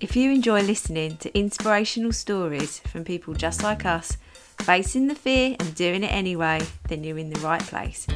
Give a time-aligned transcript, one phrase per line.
[0.00, 4.16] If you enjoy listening to inspirational stories from people just like us,
[4.60, 8.06] facing the fear and doing it anyway, then you're in the right place.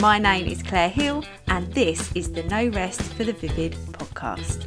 [0.00, 4.66] My name is Claire Hill, and this is the No Rest for the Vivid podcast.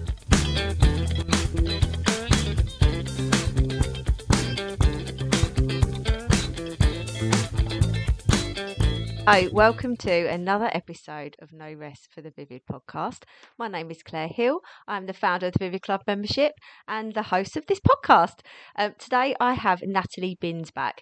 [9.32, 13.24] Hi, welcome to another episode of No Rest for the Vivid podcast.
[13.58, 14.60] My name is Claire Hill.
[14.90, 16.52] I'm the founder of the Vivid Club membership
[16.86, 18.42] and the host of this podcast.
[18.76, 21.02] Um, today I have Natalie Binns back.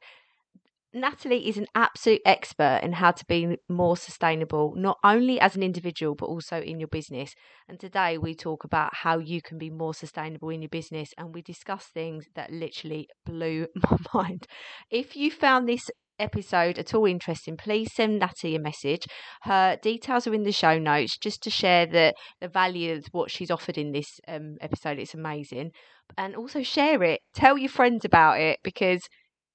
[0.92, 5.62] Natalie is an absolute expert in how to be more sustainable, not only as an
[5.62, 7.36] individual, but also in your business.
[7.68, 11.10] And today we talk about how you can be more sustainable in your business.
[11.16, 14.48] And we discuss things that literally blew my mind.
[14.90, 19.06] If you found this episode at all interesting, please send Natalie a message.
[19.44, 23.30] Her details are in the show notes just to share the, the value of what
[23.30, 24.98] she's offered in this um, episode.
[24.98, 25.72] It's amazing.
[26.18, 27.22] And also share it.
[27.36, 29.02] Tell your friends about it because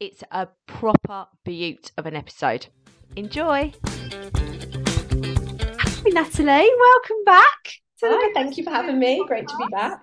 [0.01, 2.67] it's a proper beaut of an episode.
[3.17, 3.73] Enjoy.
[5.79, 6.71] Hi, Natalie.
[6.79, 7.73] Welcome back.
[8.03, 9.25] Hi, thank you for having me.
[9.27, 10.01] Great to be back.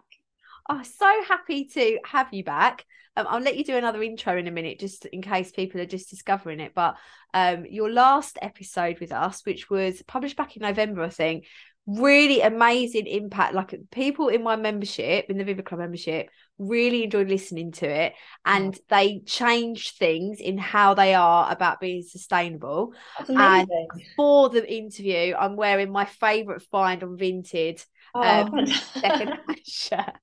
[0.69, 2.85] Oh, so happy to have you back.
[3.17, 5.85] Um, I'll let you do another intro in a minute, just in case people are
[5.85, 6.71] just discovering it.
[6.73, 6.95] But
[7.33, 11.45] um, your last episode with us, which was published back in November, I think,
[11.87, 13.53] really amazing impact.
[13.53, 18.13] Like people in my membership, in the Vivid Club membership, really enjoyed listening to it,
[18.45, 22.93] and they changed things in how they are about being sustainable.
[23.27, 23.69] And
[24.15, 27.83] for the interview, I'm wearing my favourite find on Vinted.
[28.13, 30.13] Oh, um, second shirt.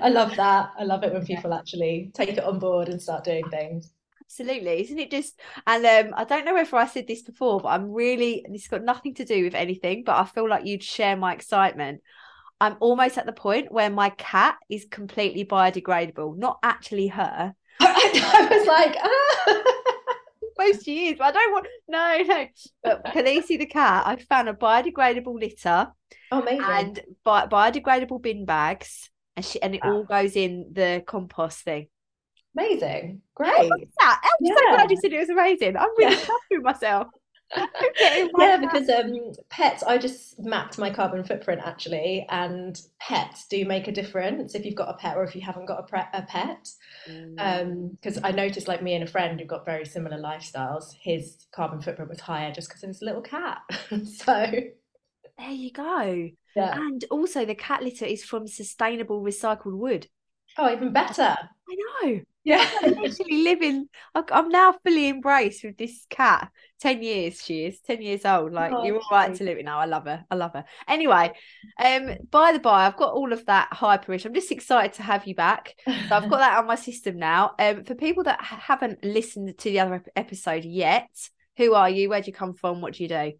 [0.00, 0.70] I love that.
[0.78, 3.92] I love it when people actually take it on board and start doing things.
[4.32, 5.38] Absolutely, isn't it just?
[5.66, 8.46] And um, I don't know if I said this before, but I'm really.
[8.48, 11.34] This has got nothing to do with anything, but I feel like you'd share my
[11.34, 12.00] excitement.
[12.58, 16.38] I'm almost at the point where my cat is completely biodegradable.
[16.38, 17.52] Not actually her.
[17.80, 19.62] I, was like, ah.
[20.58, 21.66] Most she is, but I don't want.
[21.88, 22.46] No, no.
[22.82, 25.88] But Khaleesi the cat, I found a biodegradable litter.
[26.30, 26.62] Oh, amazing.
[26.62, 31.88] And bi- biodegradable bin bags and she and it all goes in the compost thing.
[32.56, 33.70] Amazing, great.
[34.00, 34.20] that?
[34.22, 34.54] I'm yeah.
[34.54, 35.76] so glad you said it was amazing.
[35.76, 37.08] I'm really happy with myself.
[37.56, 43.88] yeah, because um, pets, I just mapped my carbon footprint actually, and pets do make
[43.88, 46.22] a difference if you've got a pet or if you haven't got a, pre- a
[46.22, 46.68] pet.
[47.06, 48.18] Because mm.
[48.18, 51.80] um, I noticed, like me and a friend who got very similar lifestyles, his carbon
[51.80, 53.58] footprint was higher just because of his little cat.
[54.04, 54.50] so
[55.38, 56.30] there you go.
[56.56, 56.76] Yeah.
[56.76, 60.06] And also, the cat litter is from sustainable recycled wood.
[60.58, 61.22] Oh, even better.
[61.22, 62.20] I know.
[62.44, 62.68] Yeah.
[62.82, 66.50] I'm literally living, I'm now fully embraced with this cat.
[66.80, 68.52] 10 years she is, 10 years old.
[68.52, 69.78] Like, oh, you're all right to live it now.
[69.78, 70.24] I love her.
[70.28, 70.64] I love her.
[70.88, 71.32] Anyway,
[71.78, 74.24] um, by the by, I've got all of that hyperish.
[74.24, 75.74] I'm just excited to have you back.
[75.86, 77.52] So I've got that on my system now.
[77.60, 81.08] Um, for people that haven't listened to the other episode yet,
[81.56, 82.08] who are you?
[82.08, 82.80] Where do you come from?
[82.80, 83.32] What do you do?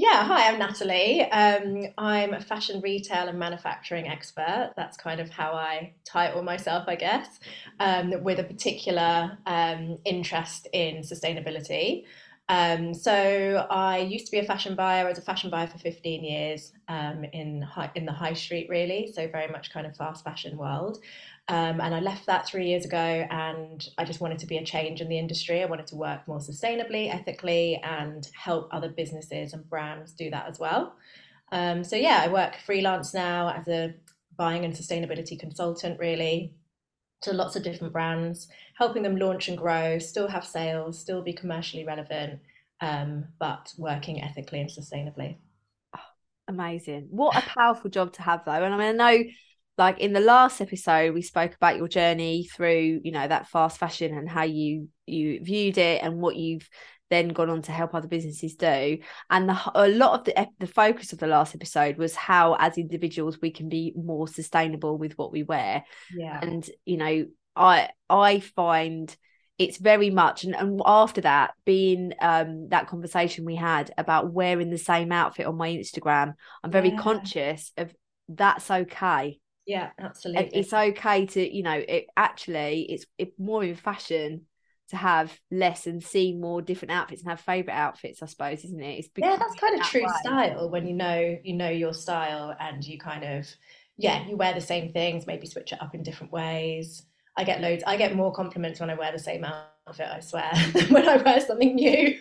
[0.00, 1.22] Yeah, hi, I'm Natalie.
[1.22, 4.72] Um, I'm a fashion retail and manufacturing expert.
[4.76, 7.40] That's kind of how I title myself, I guess,
[7.80, 12.04] um, with a particular um, interest in sustainability.
[12.48, 15.04] Um, so I used to be a fashion buyer.
[15.04, 18.68] I was a fashion buyer for 15 years um, in high, in the high street,
[18.70, 19.10] really.
[19.12, 20.98] So very much kind of fast fashion world.
[21.50, 24.64] Um, and I left that three years ago, and I just wanted to be a
[24.64, 25.62] change in the industry.
[25.62, 30.46] I wanted to work more sustainably, ethically, and help other businesses and brands do that
[30.46, 30.94] as well.
[31.50, 33.94] Um, so yeah, I work freelance now as a
[34.36, 36.52] buying and sustainability consultant, really,
[37.22, 41.32] to lots of different brands, helping them launch and grow, still have sales, still be
[41.32, 42.40] commercially relevant,
[42.82, 45.36] um, but working ethically and sustainably.
[45.96, 46.00] Oh,
[46.46, 47.08] amazing!
[47.10, 48.52] What a powerful job to have, though.
[48.52, 49.24] And I mean, I know
[49.78, 53.78] like in the last episode we spoke about your journey through you know that fast
[53.78, 56.68] fashion and how you you viewed it and what you've
[57.10, 58.98] then gone on to help other businesses do.
[59.30, 62.76] And the, a lot of the the focus of the last episode was how as
[62.76, 65.84] individuals we can be more sustainable with what we wear.
[66.14, 66.38] Yeah.
[66.42, 67.26] And you know
[67.58, 69.14] i i find
[69.58, 74.70] it's very much and, and after that being um that conversation we had about wearing
[74.70, 77.00] the same outfit on my instagram i'm very yeah.
[77.00, 77.92] conscious of
[78.28, 79.38] that's okay
[79.68, 80.50] yeah absolutely.
[80.54, 84.46] it's okay to you know it actually it's it more in fashion
[84.88, 88.80] to have less and see more different outfits and have favorite outfits i suppose isn't
[88.80, 88.98] it?
[88.98, 90.08] It's yeah that's kind of true way.
[90.20, 93.46] style when you know you know your style and you kind of
[93.98, 97.04] yeah you wear the same things maybe switch it up in different ways.
[97.36, 100.50] I get loads i get more compliments when i wear the same outfit i swear
[100.72, 102.18] than when i wear something new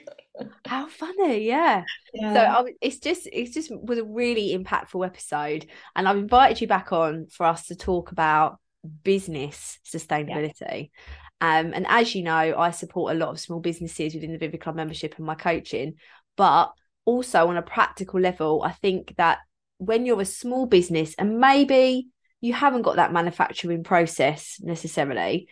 [0.65, 1.83] How funny, yeah.
[2.13, 2.33] Yeah.
[2.33, 6.67] So I, it's just it's just was a really impactful episode, and I've invited you
[6.67, 8.59] back on for us to talk about
[9.03, 10.91] business sustainability.
[11.39, 14.61] Um, and as you know, I support a lot of small businesses within the Vivid
[14.61, 15.95] Club membership and my coaching,
[16.35, 16.71] but
[17.05, 19.39] also on a practical level, I think that
[19.77, 22.07] when you're a small business and maybe
[22.41, 25.47] you haven't got that manufacturing process necessarily,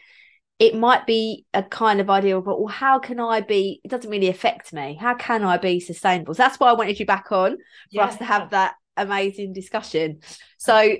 [0.58, 4.10] it might be a kind of idea but well how can i be it doesn't
[4.10, 4.98] really affect me.
[5.00, 6.34] How can i be sustainable?
[6.34, 7.58] So that's why i wanted you back on for
[7.92, 8.06] Yeah.
[8.06, 10.20] us to have that amazing discussion.
[10.58, 10.96] So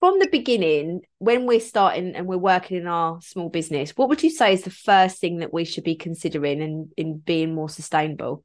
[0.00, 4.22] from the beginning when we're starting and we're working in our small business what would
[4.22, 7.68] you say is the first thing that we should be considering in in being more
[7.68, 8.44] sustainable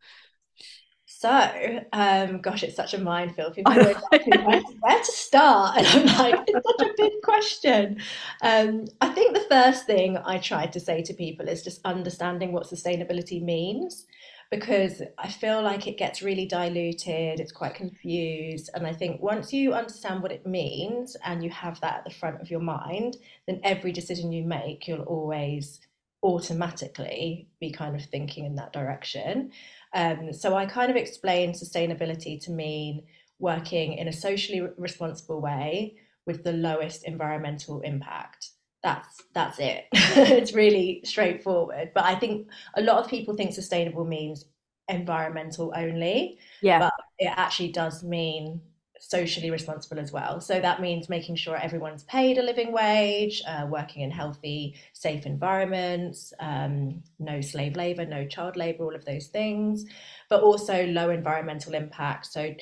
[1.21, 3.53] So, um, gosh, it's such a minefield.
[3.53, 4.07] People I always know.
[4.11, 8.01] ask me where, where to start, and I'm like, it's such a big question.
[8.41, 12.53] Um, I think the first thing I try to say to people is just understanding
[12.53, 14.07] what sustainability means,
[14.49, 19.53] because I feel like it gets really diluted, it's quite confused, and I think once
[19.53, 23.17] you understand what it means and you have that at the front of your mind,
[23.45, 25.81] then every decision you make, you'll always
[26.23, 29.51] automatically be kind of thinking in that direction.
[29.93, 33.03] Um, so I kind of explain sustainability to mean
[33.39, 35.95] working in a socially responsible way
[36.25, 38.51] with the lowest environmental impact.
[38.83, 39.85] That's that's it.
[39.93, 41.91] it's really straightforward.
[41.93, 44.45] But I think a lot of people think sustainable means
[44.87, 48.61] environmental only, yeah but it actually does mean
[49.01, 50.39] socially responsible as well.
[50.39, 55.25] So that means making sure everyone's paid a living wage, uh, working in healthy, safe
[55.25, 59.85] environments, um, no slave labor, no child labor, all of those things,
[60.29, 62.27] but also low environmental impact.
[62.27, 62.53] So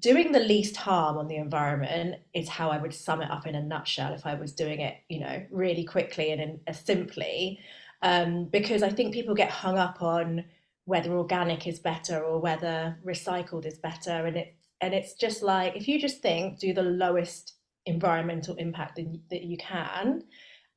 [0.00, 3.54] doing the least harm on the environment is how I would sum it up in
[3.54, 7.60] a nutshell if I was doing it, you know, really quickly and in, uh, simply.
[8.02, 10.44] Um, because I think people get hung up on
[10.86, 15.76] whether organic is better or whether recycled is better, and it and it's just like
[15.76, 17.54] if you just think do the lowest
[17.86, 20.22] environmental impact that you, that you can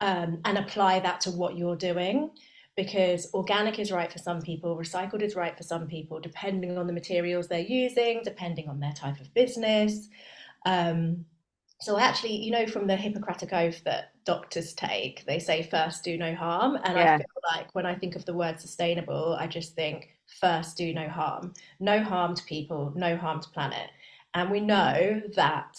[0.01, 2.29] um, and apply that to what you're doing
[2.75, 6.85] because organic is right for some people recycled is right for some people depending on
[6.85, 10.09] the materials they're using depending on their type of business
[10.65, 11.25] um,
[11.79, 16.17] so actually you know from the hippocratic oath that doctors take they say first do
[16.17, 17.13] no harm and Yeah.
[17.13, 20.93] i feel like when i think of the word sustainable i just think first do
[20.93, 21.53] no harm.
[21.79, 23.89] No harm to people no harm to planet.
[24.33, 25.77] And we know that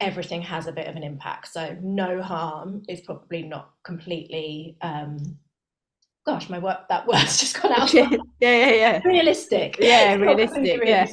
[0.00, 1.48] everything has a bit of an impact.
[1.48, 5.38] So no harm is probably not completely um
[6.26, 9.76] gosh my work that word's just gone out yeah yeah yeah realistic.
[9.78, 11.06] Yeah, not realistic, yeah.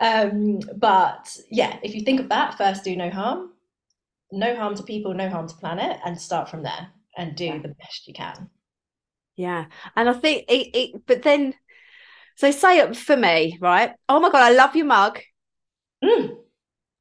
[0.00, 3.50] um but yeah if you think of that first do no harm.
[4.32, 7.58] No harm to people no harm to planet and start from there and do Yeah.
[7.58, 8.50] the best you can.
[9.36, 9.66] Yeah.
[9.96, 11.54] And I think it, it but then
[12.38, 13.92] so say it for me, right?
[14.08, 15.18] Oh my god, I love your mug.
[16.02, 16.36] Mm.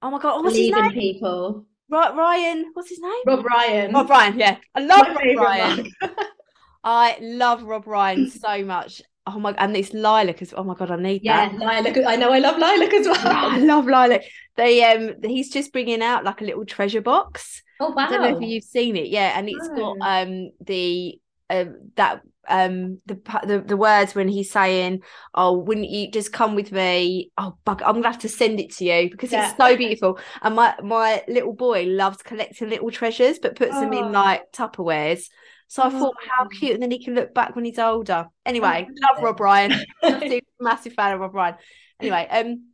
[0.01, 0.93] Oh my god, what's his Believe in name?
[0.93, 2.71] people Right, Ryan.
[2.73, 3.11] What's his name?
[3.25, 4.57] Rob Ryan Rob Ryan, yeah.
[4.73, 5.91] I love my Rob Ryan.
[6.83, 9.03] I love Rob Ryan so much.
[9.27, 11.51] Oh my god, and it's lilac as oh my god, I need that.
[11.51, 11.59] yeah that.
[11.59, 13.17] lilac I know I love lilac as well.
[13.25, 14.23] I love lilac.
[14.55, 17.61] They um he's just bringing out like a little treasure box.
[17.79, 18.07] oh wow!
[18.07, 21.19] I don't know if you've seen it, yeah, and it's got um the
[21.51, 23.15] um that um the
[23.45, 25.01] the the words when he's saying,
[25.33, 28.71] "Oh, wouldn't you just come with me?" Oh, bug, I'm gonna have to send it
[28.77, 29.47] to you because Yeah.
[29.49, 30.19] it's so beautiful.
[30.41, 34.11] And my my little boy loves collecting little treasures, but puts them in Oh.
[34.11, 35.25] like Tupperwares.
[35.69, 36.49] So I thought, how Oh.
[36.59, 38.27] cute, and then he can look back when he's older.
[38.45, 39.23] Anyway, love love.
[39.23, 39.71] Rob Ryan.
[40.03, 41.55] massive, massive fan of Rob Ryan.
[41.99, 42.69] Anyway, um,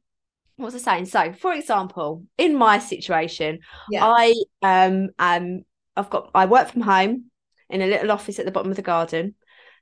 [0.57, 1.05] what was I saying?
[1.05, 5.63] So, for example, in my situation, yeah I um um
[5.95, 7.25] I've got I work from home
[7.69, 9.35] in a little office at the bottom of the garden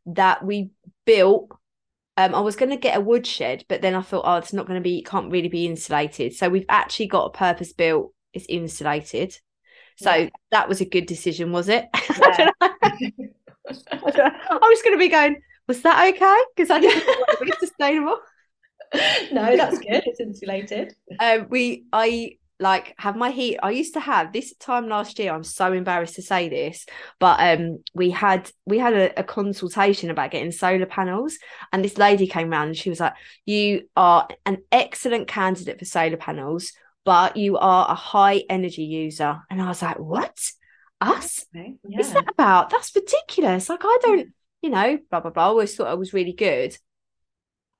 [0.07, 0.71] that we
[1.05, 1.51] built.
[2.17, 4.67] Um, I was going to get a woodshed, but then I thought, oh, it's not
[4.67, 6.33] going to be, can't really be insulated.
[6.35, 8.13] So we've actually got a purpose built.
[8.33, 9.37] It's insulated.
[9.97, 10.29] So Yeah.
[10.51, 11.87] that was a good decision, was it?
[11.93, 12.37] I Yeah.
[12.37, 12.55] don't.
[13.91, 14.39] I don't know.
[14.49, 16.37] I was going to be going, was that okay?
[16.55, 18.17] Because I didn't to be sustainable.
[19.31, 23.99] no that's good it's insulated um we i like have my heat i used to
[23.99, 26.85] have this time last year i'm so embarrassed to say this
[27.19, 31.37] but um we had we had a, a consultation about getting solar panels
[31.73, 33.13] and this lady came around and she was like
[33.45, 36.71] you are an excellent candidate for solar panels
[37.03, 39.39] but you are a high energy user.
[39.49, 40.37] And i was like what?
[40.99, 41.45] Us?
[41.55, 42.01] Okay yeah.
[42.03, 42.69] that about?
[42.69, 43.69] That's ridiculous.
[43.69, 44.29] Like i don't
[44.61, 46.77] you know blah blah blah I always thought i was really good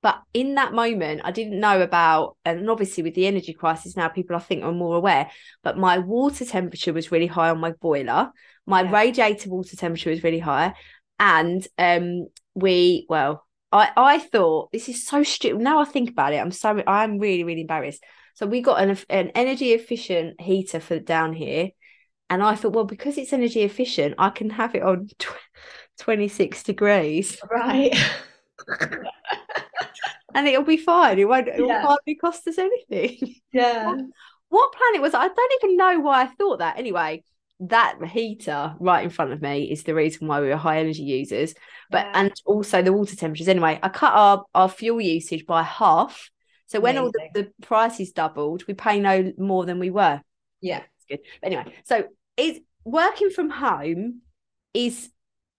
[0.02, 4.08] but in that moment i didn't know about and obviously with the energy crisis now
[4.08, 5.30] people i think are more aware
[5.62, 8.30] but my water temperature was really high on my boiler
[8.66, 8.90] my Yeah.
[8.90, 10.74] radiator water temperature was really high
[11.18, 15.62] and um we well I I thought this is so stupid.
[15.62, 18.04] Now I think about it, I'm so I'm really really embarrassed.
[18.34, 21.70] So we got an an energy efficient heater for down here,
[22.30, 25.28] and I thought, well, because it's energy efficient, I can have it on tw-
[26.00, 27.92] 26 degrees, Right.
[30.34, 31.18] and it'll be fine.
[31.18, 31.48] It won't.
[31.48, 31.82] It will Yeah.
[31.82, 33.36] hardly cost us anything.
[33.52, 33.94] Yeah.
[34.48, 35.18] what planet was it?
[35.20, 36.78] I don't even know why I thought that.
[36.78, 37.22] Anyway,
[37.60, 41.02] that heater right in front of me is the reason why we were high energy
[41.02, 41.54] users.
[41.90, 42.12] But Yeah.
[42.14, 43.48] and also the water temperatures.
[43.48, 46.30] Anyway, I cut our, our fuel usage by half.
[46.66, 50.22] So when all the, the prices doubled, we pay no more than we were.
[50.62, 50.78] Yeah.
[50.96, 51.20] It's good.
[51.42, 52.04] But anyway, so
[52.38, 54.22] is working from home
[54.72, 55.10] is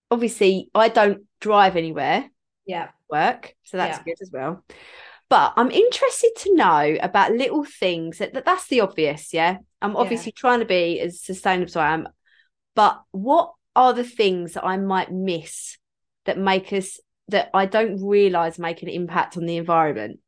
[0.10, 2.30] obviously I don't drive anywhere
[2.66, 2.90] Yeah.
[3.20, 4.04] Work, so that's Yeah.
[4.08, 4.64] good as well.
[5.30, 9.58] But I'm interested to know about little things that, that that's the obvious, yeah.
[9.82, 9.98] I'm Yeah.
[10.04, 12.08] obviously trying to be as sustainable as I am,
[12.76, 15.78] but what are the things that I might miss
[16.26, 20.20] that make us that I don't realize make an impact on the environment?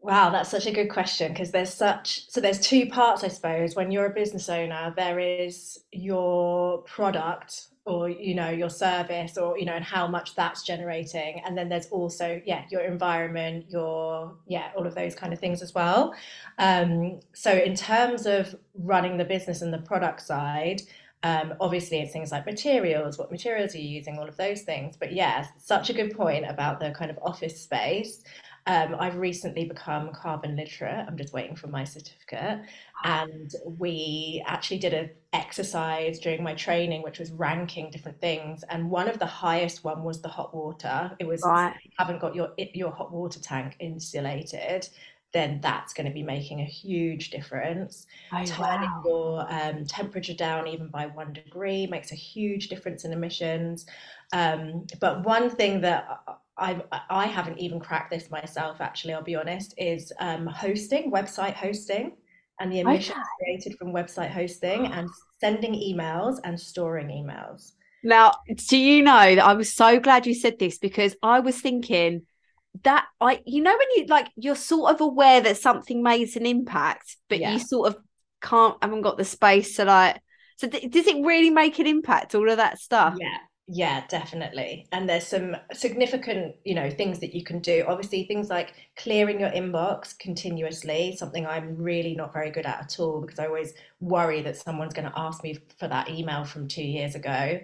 [0.00, 3.74] Wow, that's such a good question because there's such so there's two parts, I suppose.
[3.74, 9.58] When you're a business owner, there is your product or you know your service or
[9.58, 11.40] you know and how much that's generating.
[11.44, 15.62] And then there's also yeah your environment your yeah all of those kind of things
[15.62, 16.14] as well.
[16.58, 20.82] Um, so in terms of running the business and the product side
[21.24, 24.96] um, obviously it's things like materials what materials are you using all of those things.
[24.96, 28.22] But yeah such a good point about the kind of office space
[28.68, 31.06] um, I've recently become carbon literate.
[31.08, 32.60] I'm just waiting for my certificate.
[33.02, 38.64] And we actually did an exercise during my training, which was ranking different things.
[38.68, 41.16] And one of the highest one was the hot water.
[41.18, 41.74] It was Right.
[41.82, 44.88] you haven't got your your hot water tank insulated,
[45.32, 48.06] then that's going to be making a huge difference.
[48.32, 49.04] Oh, Turning wow.
[49.04, 53.86] your um, temperature down even by one degree makes a huge difference in emissions.
[54.32, 56.06] Um, but one thing that
[56.56, 61.54] I, I haven't even cracked this myself, actually, I'll be honest, is um, hosting, website
[61.54, 62.16] hosting,
[62.60, 63.38] and the emissions Okay.
[63.38, 67.72] created from website hosting and sending emails and storing emails.
[68.02, 68.34] Now,
[68.68, 72.26] do you know that I was so glad you said this because I was thinking
[72.84, 76.46] that I, you know, when you like, you're sort of aware that something makes an
[76.46, 77.52] impact, but Yeah.
[77.52, 78.02] you sort of
[78.42, 80.20] can't, haven't got the space to like.
[80.56, 82.34] So, th- does it really make an impact?
[82.34, 83.18] All of that stuff.
[83.18, 84.86] Yeah, yeah, definitely.
[84.92, 87.84] And there's some significant, you know, things that you can do.
[87.88, 93.00] Obviously, things like clearing your inbox continuously, something I'm really not very good at at
[93.00, 96.68] all because I always worry that someone's going to ask me for that email from
[96.68, 97.60] two years ago.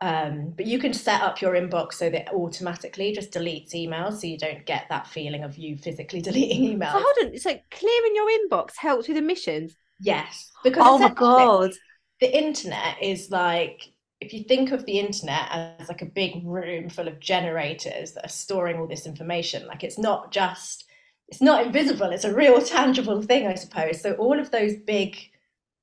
[0.00, 4.26] Um, but you can set up your inbox so that automatically just deletes emails so
[4.26, 7.00] you don't get that feeling of you physically deleting So emails.
[7.00, 7.38] hold on.
[7.38, 9.76] So clearing your inbox helps with emissions.
[9.98, 11.72] Yes, because Oh my god.
[12.20, 16.88] the internet is like if you think of the internet as like a big room
[16.88, 20.84] full of generators that are storing all this information like it's not just
[21.28, 25.16] it's not invisible it's a real tangible thing i suppose so all of those big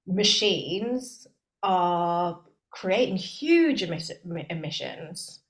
[0.07, 1.27] machines
[1.63, 2.39] are
[2.71, 4.11] creating huge emis-
[4.49, 5.41] emissions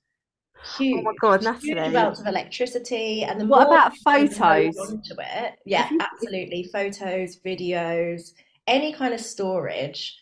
[0.56, 4.76] Oh huge my god, huge amounts of electricity and the What more about photos?
[4.78, 8.32] onto it yeah absolutely photos videos
[8.66, 10.18] any kind of storage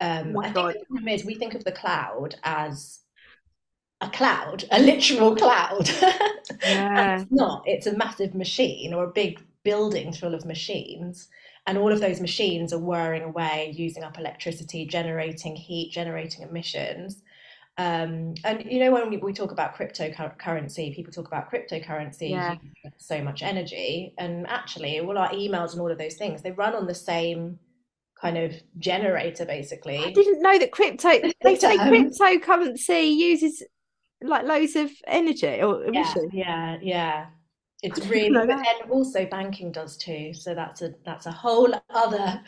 [0.00, 0.74] um, my I think God.
[0.74, 3.00] the problem is we think of the cloud as
[4.00, 5.88] a cloud, a literal cloud.
[6.62, 7.22] Yeah.
[7.22, 7.62] It's not.
[7.66, 11.28] It's a massive machine or a big building full of machines.
[11.66, 17.22] And all of those machines are whirring away, using up electricity, generating heat, generating emissions.
[17.78, 22.56] Um, and you know, when we, we talk about cryptocurrency, people talk about cryptocurrency Yeah.
[22.96, 24.14] so much energy.
[24.16, 27.58] And actually, all our emails and all of those things, they run on the same
[28.20, 29.98] kind of generator, basically.
[29.98, 31.10] I didn't know that crypto.
[31.42, 33.62] They say cryptocurrency uses
[34.22, 37.26] like loads of energy or Yeah, yeah, yeah.
[37.82, 40.32] It's really, know but then also banking does too.
[40.34, 42.40] So that's a that's a whole other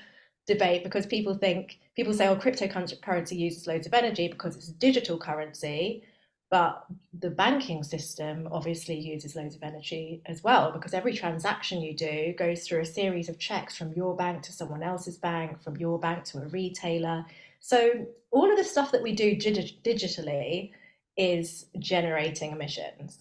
[0.46, 4.74] debate because people think people say, oh, cryptocurrency uses loads of energy because it's a
[4.74, 6.02] digital currency,
[6.50, 6.86] but
[7.18, 12.34] the banking system obviously uses loads of energy as well because every transaction you do
[12.38, 15.98] goes through a series of checks from your bank to someone else's bank, from your
[15.98, 17.24] bank to a retailer.
[17.60, 20.70] So all of the stuff that we do digi- digitally
[21.18, 23.18] is generating emissions.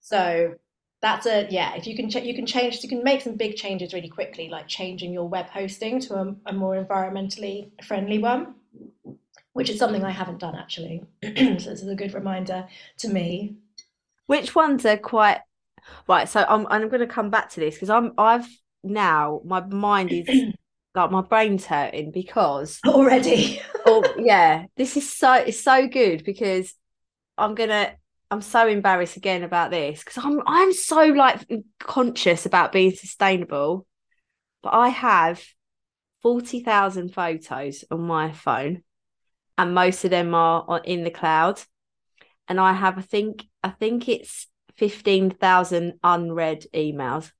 [0.00, 0.54] So
[1.02, 1.74] that's a yeah.
[1.74, 4.48] If you can ch- you can change you can make some big changes really quickly,
[4.48, 8.54] like changing your web hosting to a, a more environmentally friendly one,
[9.52, 11.02] which is something I haven't done actually.
[11.22, 12.68] so this is a good reminder
[12.98, 13.56] to me.
[14.26, 15.40] Which ones are quite
[16.06, 16.28] right?
[16.28, 18.48] So I'm I'm going to come back to this because I'm I've
[18.84, 20.28] now my mind is
[20.94, 26.74] like my brain's hurting because Already, oh yeah, this is so it's so good because
[27.36, 27.96] I'm gonna
[28.32, 31.46] I'm so embarrassed again about this because I'm I'm so like
[31.78, 33.86] conscious about being sustainable,
[34.62, 35.44] but I have
[36.22, 38.84] forty thousand photos on my phone,
[39.58, 41.60] and most of them are in the cloud,
[42.48, 44.46] and I have I think I think it's
[44.78, 47.30] fifteen thousand unread emails.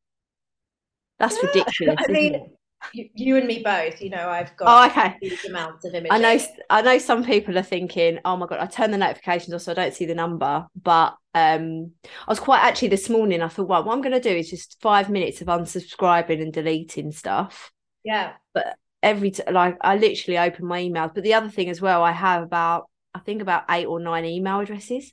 [1.18, 2.04] That's ridiculous.
[2.06, 2.52] I mean,
[2.92, 4.00] you, you, and me both.
[4.00, 5.16] You know, I've got oh, okay.
[5.20, 6.10] huge amounts of images.
[6.12, 6.38] I know.
[6.70, 9.72] I know some people are thinking, "Oh my god, I turn the notifications off so
[9.72, 13.42] I don't see the number." But um, I was quite actually this morning.
[13.42, 16.52] I thought, well, what I'm going to do is just five minutes of unsubscribing and
[16.52, 17.72] deleting stuff.
[18.04, 18.32] Yeah.
[18.52, 21.14] But every t- like, I literally open my emails.
[21.14, 24.24] But the other thing as well, I have about I think about eight or nine
[24.24, 25.12] email addresses.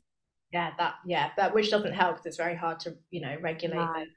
[0.52, 4.08] Yeah, that yeah, that which doesn't help because it's very hard to you know regulate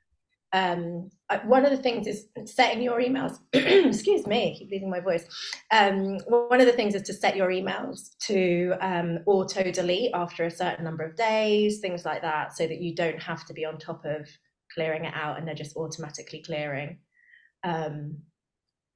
[0.52, 1.10] um,
[1.40, 3.38] one of the things is setting your emails.
[3.52, 5.24] excuse me, I keep losing my voice.
[5.70, 10.44] Um, one of the things is to set your emails to um, auto delete after
[10.44, 13.64] a certain number of days, things like that, so that you don't have to be
[13.64, 14.28] on top of
[14.74, 16.98] clearing it out and they're just automatically clearing.
[17.64, 18.18] Um,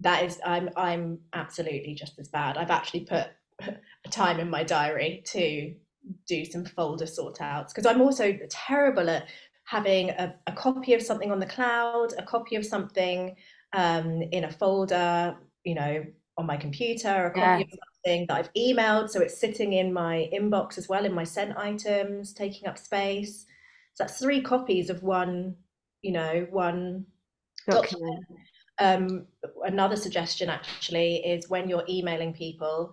[0.00, 2.58] that is, I'm I'm absolutely just as bad.
[2.58, 3.28] I've actually put
[3.62, 5.74] a time in my diary to
[6.28, 9.26] do some folder sort outs because I'm also terrible at
[9.66, 13.34] having a, a, copy of something on the cloud, a copy of something
[13.72, 16.04] um, in a folder, you know,
[16.38, 17.74] on my computer, a copy yeah.
[17.74, 19.10] of something that I've emailed.
[19.10, 23.44] So it's sitting in my inbox as well, in my sent items, taking up space.
[23.94, 25.56] So that's three copies of one,
[26.02, 27.06] you know, one
[27.68, 28.20] document.
[28.20, 28.40] document.
[28.78, 29.26] Um,
[29.64, 32.92] another suggestion actually is when you're emailing people,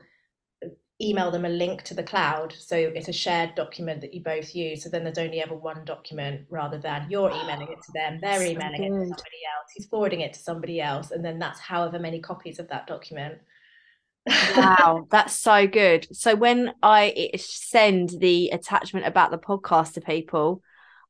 [1.04, 2.54] email them a link to the cloud.
[2.58, 4.84] So it's a shared document that you both use.
[4.84, 8.40] So then there's only ever one document rather than you're emailing it to them, they're
[8.40, 8.86] so emailing good.
[8.86, 11.12] it to somebody else, he's forwarding it to somebody else.
[11.12, 13.40] And then that's however many copies of that document.
[14.56, 16.08] wow, that's so good.
[16.16, 20.62] So when I send the attachment about the podcast to people,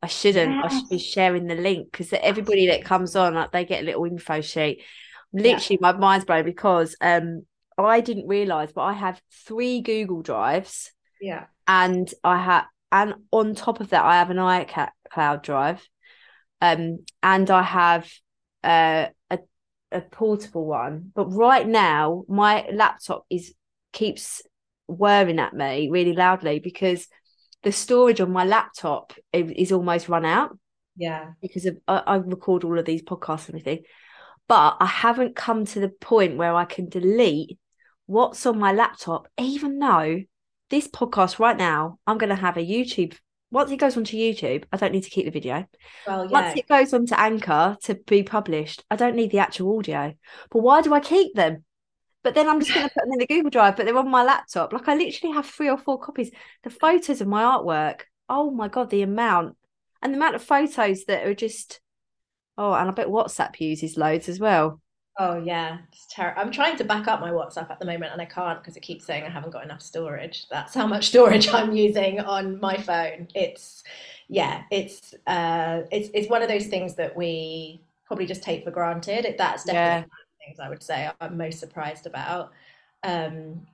[0.01, 0.51] I shouldn't.
[0.51, 0.63] Yes.
[0.65, 3.85] I should be sharing the link because everybody that comes on, like they get a
[3.85, 4.81] little info sheet.
[5.31, 5.91] Literally, yeah.
[5.91, 7.45] my mind's blown because um
[7.77, 10.91] I didn't realize, but I have three Google Drives.
[11.21, 11.45] Yeah.
[11.67, 15.87] And I have, and on top of that, I have an iCloud drive.
[16.61, 18.09] Um, and I have
[18.63, 19.39] uh, a
[19.91, 21.11] a portable one.
[21.13, 23.53] But right now, my laptop is
[23.91, 24.41] keeps
[24.87, 27.07] whirring at me really loudly because
[27.63, 30.57] the storage on my laptop is almost run out.
[30.95, 31.31] Yeah.
[31.41, 33.83] Because of I, I record all of these podcasts and everything
[34.47, 37.57] but I haven't come to the point where I can delete
[38.05, 40.21] what's on my laptop, even though
[40.69, 43.17] this podcast right now, I'm going to have a YouTube.
[43.51, 45.67] Once it goes onto YouTube, I don't need to keep the video.
[46.07, 46.31] Well, yeah.
[46.31, 50.13] Once it goes onto Anchor to be published, I don't need the actual audio.
[50.49, 51.63] But why do I keep them?
[52.23, 54.09] But then I'm just going to put them in the Google Drive, but they're on
[54.09, 54.73] my laptop.
[54.73, 56.31] Like I literally have three or four copies.
[56.63, 58.01] The photos of my artwork.
[58.29, 59.57] Oh my God, the amount.
[60.01, 61.79] And the amount of photos that are just,
[62.57, 64.81] oh, and I bet WhatsApp uses loads as well.
[65.19, 66.41] Oh yeah, it's terrible.
[66.41, 68.79] I'm trying to back up my WhatsApp at the moment and I can't because it
[68.81, 70.47] keeps saying I haven't got enough storage.
[70.49, 73.27] That's how much storage I'm using on my phone.
[73.35, 73.83] It's
[74.27, 78.71] yeah, it's uh it's it's one of those things that we probably just take for
[78.71, 79.25] granted.
[79.25, 80.45] It, that's definitely yeah.
[80.47, 82.51] things I would say I'm most surprised about.
[83.03, 83.67] Um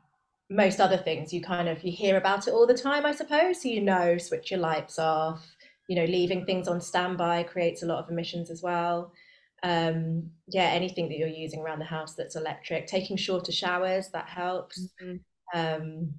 [0.49, 3.62] most other things you kind of you hear about it all the time, I suppose.
[3.62, 5.56] So you know, switch your lights off,
[5.88, 9.13] you know, leaving things on standby creates a lot of emissions as well
[9.63, 14.27] um, yeah, anything that you're using around the house that's electric, taking shorter showers, that
[14.27, 14.87] helps.
[15.01, 15.59] Mm-hmm.
[15.59, 16.13] Um,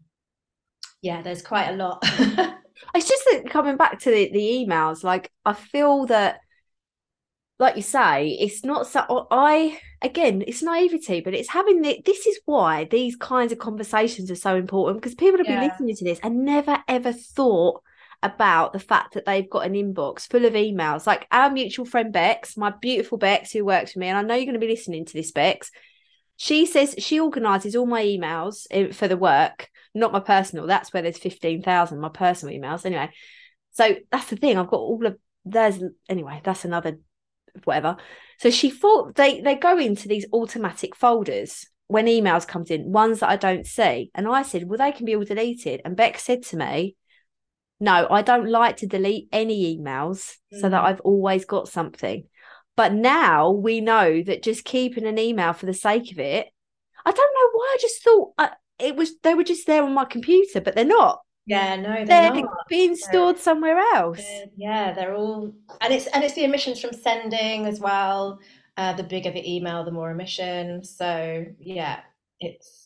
[1.02, 1.98] yeah, there's quite a lot.
[2.94, 6.40] it's just that coming back to the, the emails, like I feel that,
[7.58, 9.26] like you say, it's not so.
[9.30, 12.00] I again, it's naivety, but it's having the.
[12.04, 15.60] This is why these kinds of conversations are so important because people have yeah.
[15.60, 17.82] been listening to this and never ever thought
[18.22, 21.06] about the fact that they've got an inbox full of emails.
[21.06, 24.34] Like our mutual friend Bex, my beautiful Bex, who works for me, and I know
[24.34, 25.70] you're going to be listening to this, Bex.
[26.36, 30.66] She says she organises all my emails eh, for the work, not my personal.
[30.66, 32.86] That's where there's 15,000, my personal emails.
[32.86, 33.10] Anyway,
[33.72, 34.56] so that's the thing.
[34.56, 36.98] I've got all of, there's, anyway, that's another
[37.64, 37.96] whatever.
[38.38, 43.20] So she thought they, they go into these automatic folders when emails comes in, ones
[43.20, 44.10] that I don't see.
[44.14, 45.82] And I said, well, they can be all deleted.
[45.84, 46.96] And Beck said to me,
[47.80, 50.60] no, I don't like to delete any emails mm.
[50.60, 50.84] so that mm.
[50.84, 52.24] I've always got something.
[52.76, 56.46] But now we know that just keeping an email for the sake of it,
[57.04, 57.74] I don't know why.
[57.74, 60.84] I just thought uh, it was they were just there on my computer, but they're
[60.84, 61.20] not.
[61.46, 64.18] Yeah, no, they're, they're being stored they're, somewhere else.
[64.18, 68.38] They're, yeah, they're all, and it's and it's the emissions from sending as well.
[68.76, 70.96] Uh, the bigger the email, the more emissions.
[70.96, 72.00] So yeah,
[72.38, 72.79] it's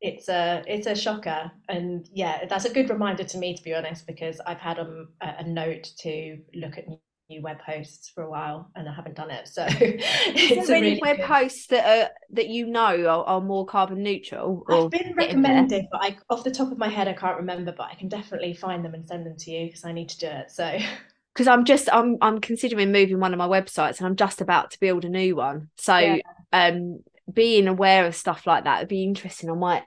[0.00, 1.50] it's a it's a shocker.
[1.68, 5.08] And yeah that's a good reminder to me to be honest because i've had um,
[5.20, 6.86] a, a note to look at
[7.28, 9.46] new web hosts for a while and i haven't done it.
[9.46, 11.26] So it's there any really web good...
[11.26, 16.02] hosts that are that you know are, are more carbon neutral i've been recommended but
[16.02, 18.84] i off the top of my head i can't remember but i can definitely find
[18.84, 20.78] them and send them to you because i need to do it so.
[21.32, 24.72] Because i'm just i'm i'm considering moving one of my websites and i'm just about
[24.72, 25.70] to build a new one.
[25.76, 26.18] So yeah.
[26.52, 29.50] um being aware of stuff like that would be interesting.
[29.50, 29.82] I might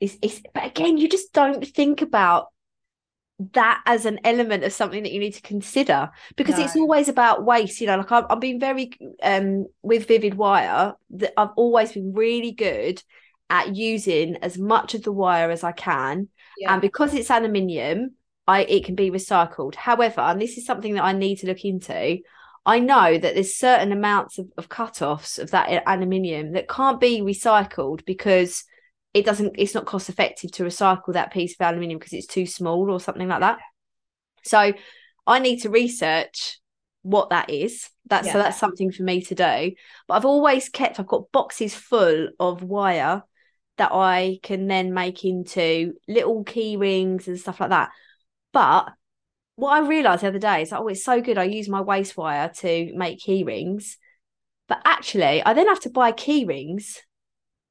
[0.00, 2.48] it's, it's but again you just don't think about
[3.52, 6.64] that as an element of something that you need to consider because no.
[6.64, 10.94] it's always about waste you know like I've, I've been very um with vivid wire
[11.10, 13.02] that I've always been really good
[13.50, 16.28] at using as much of the wire as I can
[16.58, 16.72] yeah.
[16.72, 18.14] and because it's aluminium
[18.46, 21.64] I it can be recycled however and this is something that I need to look
[21.64, 22.18] into
[22.66, 27.20] I know that there's certain amounts of, of cut-offs of that aluminium that can't be
[27.20, 28.64] recycled because
[29.14, 32.44] it doesn't it's not cost effective to recycle that piece of aluminium because it's too
[32.44, 33.58] small or something like that.
[34.42, 34.72] So
[35.28, 36.58] i need to research
[37.02, 37.88] what that is.
[38.06, 38.32] That's yeah.
[38.32, 39.72] so that's something for me to do.
[40.08, 43.22] But i've always kept i've got boxes full of wire
[43.78, 47.90] that i can then make into little key rings and stuff like that.
[48.52, 48.88] But
[49.56, 52.16] what i realized the other day is oh it's so good i use my waste
[52.16, 53.98] wire to make key rings.
[54.68, 57.00] But actually i then have to buy key rings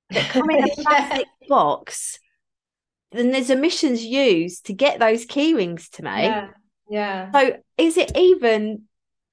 [0.09, 1.47] that come in a plastic yeah.
[1.47, 2.19] box.
[3.11, 6.49] Then there's emissions used to get those key rings to me yeah
[6.87, 7.31] yeah.
[7.31, 8.83] So is it even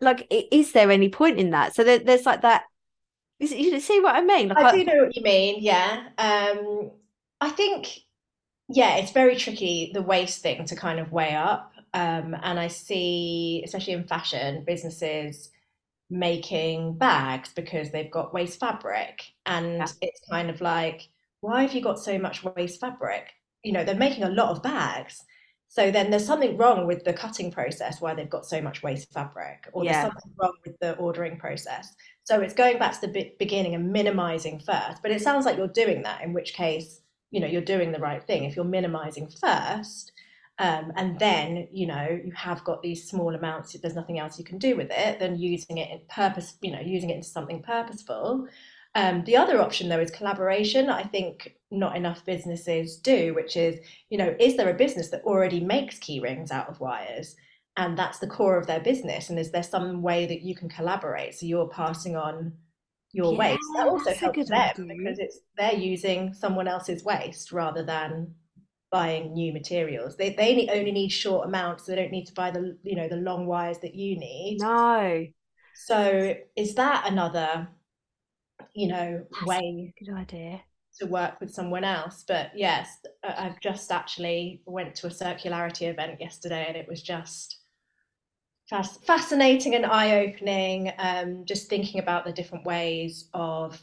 [0.01, 1.75] like is there any point in that?
[1.75, 2.65] So there, there's like that
[3.39, 4.49] you see what i mean?
[4.49, 6.09] Like i do know what you mean yeah.
[6.19, 6.91] Um
[7.41, 7.89] i think
[8.69, 12.69] yeah it's very tricky the waste thing to kind of weigh up um and i
[12.69, 15.51] see especially in fashion businesses
[16.13, 19.25] making bags because they've got waste fabric.
[19.47, 19.87] And yeah.
[20.03, 21.09] it's kind of like
[21.41, 23.33] why have you got so much waste fabric?
[23.65, 25.25] You know they're making a lot of bags.
[25.69, 29.11] So then there's something wrong with the cutting process why they've got so much waste
[29.11, 29.93] fabric or yeah.
[29.93, 31.95] there's something wrong with the ordering process.
[32.25, 35.69] So it's going back to the beginning and minimizing first but it sounds like you're
[35.69, 37.01] doing that in which case
[37.31, 38.45] you know you're doing the right thing.
[38.45, 40.12] If you're minimizing first
[40.63, 44.39] um, and then you know you have got these small amounts if there's nothing else
[44.39, 47.29] you can do with it then using it in purpose you know using it into
[47.29, 48.47] something purposeful.
[48.95, 50.89] Um, the other option though is collaboration.
[50.89, 55.25] I think not enough businesses do which is you know is there a business that
[55.25, 57.35] already makes key rings out of wires?
[57.77, 60.69] And that's the core of their business and is there some way that you can
[60.69, 61.35] collaborate?
[61.35, 62.53] So you're passing on
[63.13, 63.61] your yeah, waste.
[63.77, 64.85] That also helps them idea.
[64.87, 68.35] because it's they're using someone else's waste rather than
[68.93, 70.17] buying new materials.
[70.17, 71.87] They they only need short amounts.
[71.87, 74.59] They don't need to buy the you know the long wires that you need.
[74.61, 75.27] No.
[75.75, 77.69] So is that another
[78.75, 80.61] you know That's way good idea
[81.01, 82.25] to work with someone else?
[82.29, 82.89] But yes,
[83.25, 87.59] I've just actually went to a circularity event yesterday, and it was just
[89.05, 90.93] fascinating and eye opening.
[90.99, 93.81] Um, just thinking about the different ways of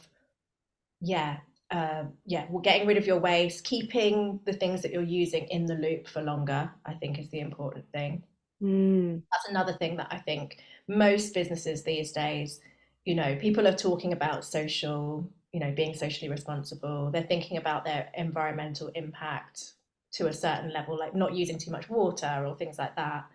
[1.02, 1.38] yeah
[1.70, 5.66] uh, yeah, well, getting rid of your waste, keeping the things that you're using in
[5.66, 8.24] the loop for longer, I think is the important thing.
[8.62, 9.22] Mm.
[9.30, 12.60] That's another thing that I think most businesses these days,
[13.04, 17.10] you know, people are talking about social, you know, being socially responsible.
[17.10, 19.72] They're thinking about their environmental impact
[20.12, 23.26] to a certain level, like not using too much water or things like that.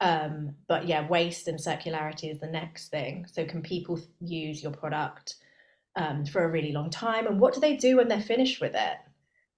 [0.00, 3.26] Um, but yeah, waste and circularity is the next thing.
[3.30, 5.36] So, can people use your product?
[5.96, 7.26] Um, for a really long time.
[7.26, 8.96] And what do they do when they're finished with it?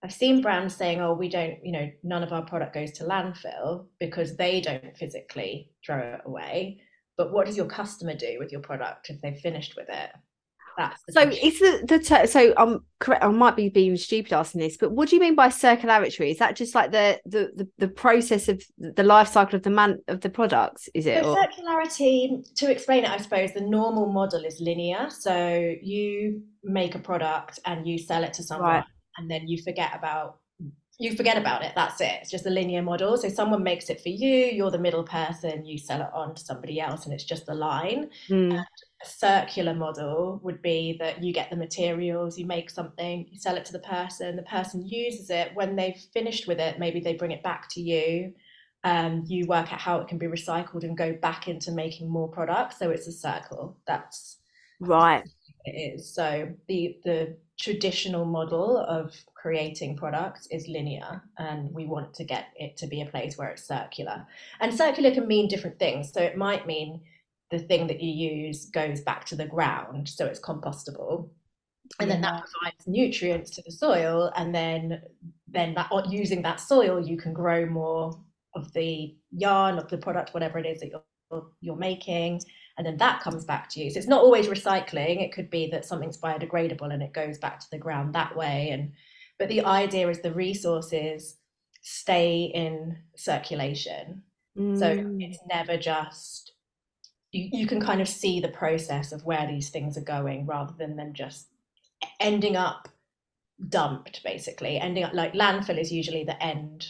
[0.03, 3.05] I've seen brands saying, oh, we don't, you know, none of our product goes to
[3.05, 6.81] landfill because they don't physically throw it away.
[7.17, 10.11] But what does your customer do with your product if they've finished with it?
[10.77, 13.25] That's so it's the, the ter- so I'm correct.
[13.25, 16.31] I might be being stupid asking this, but what do you mean by circularity?
[16.31, 19.71] Is that just like the the the, the process of the life cycle of the
[19.71, 20.89] man of the products?
[20.95, 22.45] Is it so circularity?
[22.57, 25.09] To explain it, I suppose the normal model is linear.
[25.11, 28.85] So you make a product and you sell it to someone, right.
[29.19, 30.39] and then you forget about
[30.99, 31.73] you forget about it.
[31.75, 32.19] That's it.
[32.21, 33.17] It's just a linear model.
[33.17, 36.43] So someone makes it for you, you're the middle person, you sell it on to
[36.43, 38.11] somebody else, and it's just a line.
[38.29, 38.59] Mm.
[38.59, 38.65] a
[39.05, 43.65] circular model would be that you get the materials, you make something, you sell it
[43.67, 45.51] to the person, the person uses it.
[45.55, 48.33] When they've finished with it, maybe they bring it back to you.
[48.85, 52.29] Um, you work out how it can be recycled and go back into making more
[52.29, 52.79] products.
[52.79, 53.79] So it's a circle.
[53.87, 54.39] That's
[54.81, 55.25] right.
[55.65, 56.15] It is.
[56.15, 62.47] So the the traditional model of creating products is linear and we want to get
[62.57, 64.27] it to be a place where it's circular
[64.61, 67.01] and circular can mean different things so it might mean
[67.55, 68.13] the thing that you
[68.47, 71.31] use goes back to the ground so it's compostable
[72.01, 72.15] and yeah.
[72.15, 75.01] then that provides nutrients to the soil and then
[75.49, 78.19] then that using that soil you can grow more
[78.55, 82.41] of the yarn of the product whatever it is that you're you're making
[82.77, 85.69] and then that comes back to you so it's not always recycling it could be
[85.69, 88.93] that something's biodegradable and it goes back to the ground that way and
[89.39, 91.37] but the idea is the resources
[91.83, 94.23] stay in circulation
[94.59, 94.79] mm.
[94.79, 96.54] so it's never just
[97.35, 100.73] you, you can kind of see the process of where these things are going rather
[100.79, 101.49] than them just
[102.21, 102.89] ending up
[103.69, 104.79] dumped basically.
[104.79, 106.87] Ending up like landfill is usually the end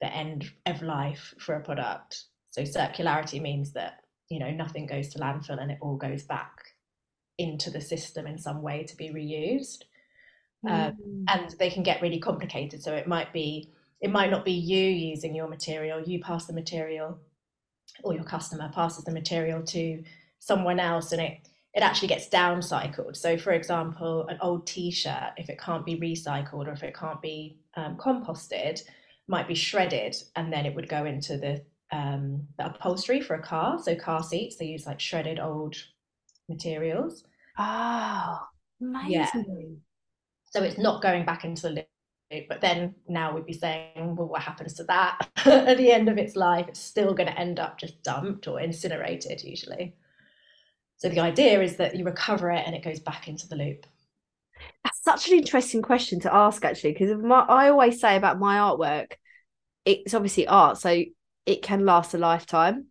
[0.00, 2.24] the end of life for a product.
[2.50, 6.52] So circularity means that you know nothing goes to landfill and it all goes back
[7.38, 9.84] into the system in some way to be reused.
[10.66, 10.88] Mm.
[10.88, 12.82] um, and they can get really complicated.
[12.82, 13.70] So it might be
[14.00, 17.18] it might not be you using your material you pass the material
[18.02, 20.02] or your customer passes the material to
[20.38, 21.38] someone else and it
[21.74, 23.16] it actually gets downcycled.
[23.16, 27.20] So, for example, an old T-shirt, if it can't be recycled or if it can't
[27.20, 28.80] be um, composted,
[29.28, 33.42] might be shredded, and then it would go into the, um, the upholstery for a
[33.42, 33.78] car.
[33.80, 35.76] So, car seats they use like shredded old
[36.48, 37.24] materials.
[37.58, 38.40] Oh,
[38.80, 39.10] amazing!
[39.10, 39.30] Yeah.
[40.50, 41.86] So it's not going back into the.
[42.48, 46.18] But then now we'd be saying, well, what happens to that at the end of
[46.18, 46.66] its life?
[46.68, 49.94] It's still going to end up just dumped or incinerated, usually.
[50.98, 53.86] So the idea is that you recover it and it goes back into the loop.
[54.84, 57.12] That's such an interesting question to ask, actually, because
[57.48, 59.12] I always say about my artwork,
[59.84, 61.02] it's obviously art, so
[61.46, 62.88] it can last a lifetime.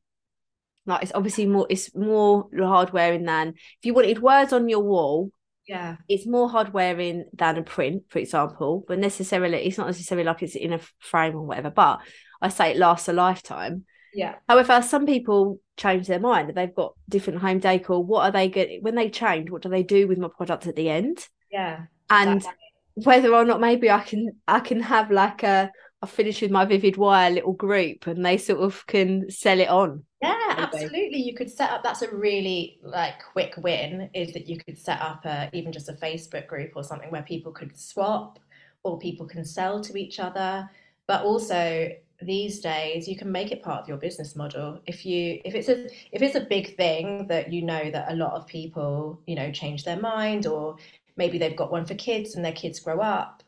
[0.87, 4.79] Like it's obviously more, it's more hard wearing than if you wanted words on your
[4.79, 5.29] wall.
[5.67, 8.85] Yeah, it's more hard wearing than a print, for example.
[8.87, 11.69] But necessarily, it's not necessarily like it's in a frame or whatever.
[11.69, 11.99] But
[12.41, 13.85] I say it lasts a lifetime.
[14.13, 14.35] Yeah.
[14.47, 16.51] However, some people change their mind.
[16.55, 18.03] They've got different home decor.
[18.03, 19.49] What are they getting when they change?
[19.51, 21.27] What do they do with my product at the end?
[21.51, 21.85] Yeah.
[22.09, 22.63] And exactly.
[22.95, 26.63] whether or not maybe I can I can have like a I finish with my
[26.65, 30.03] Vivid Wire little group and they sort of can sell it on.
[30.21, 31.17] Yeah, absolutely.
[31.17, 31.81] You could set up.
[31.83, 34.09] That's a really like quick win.
[34.13, 37.23] Is that you could set up a even just a Facebook group or something where
[37.23, 38.37] people could swap
[38.83, 40.69] or people can sell to each other.
[41.07, 41.89] But also
[42.21, 45.69] these days you can make it part of your business model if you if it's
[45.69, 49.35] a if it's a big thing that you know that a lot of people you
[49.35, 50.75] know change their mind or
[51.15, 53.43] maybe they've got one for kids and their kids grow up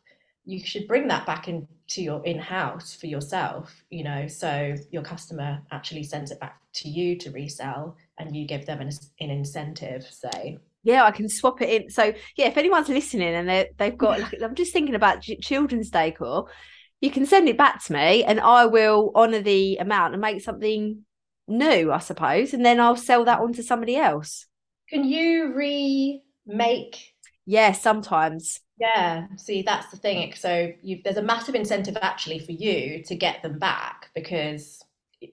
[0.50, 5.62] you should bring that back into your in-house for yourself you know so your customer
[5.72, 10.04] actually sends it back to you to resell and you give them an, an incentive
[10.04, 13.98] say yeah i can swap it in so yeah if anyone's listening and they, they've
[13.98, 16.48] got like, i'm just thinking about children's decor
[17.02, 20.42] you can send it back to me and I will honour the amount and make
[20.42, 21.04] something
[21.48, 24.46] new, I suppose, and then I'll sell that on to somebody else.
[24.90, 27.09] Can you remake?
[27.50, 28.60] Yeah, sometimes.
[28.80, 30.34] Yeah, see, that's the thing.
[30.36, 30.72] So
[31.04, 34.84] there's a massive incentive actually for you to get them back because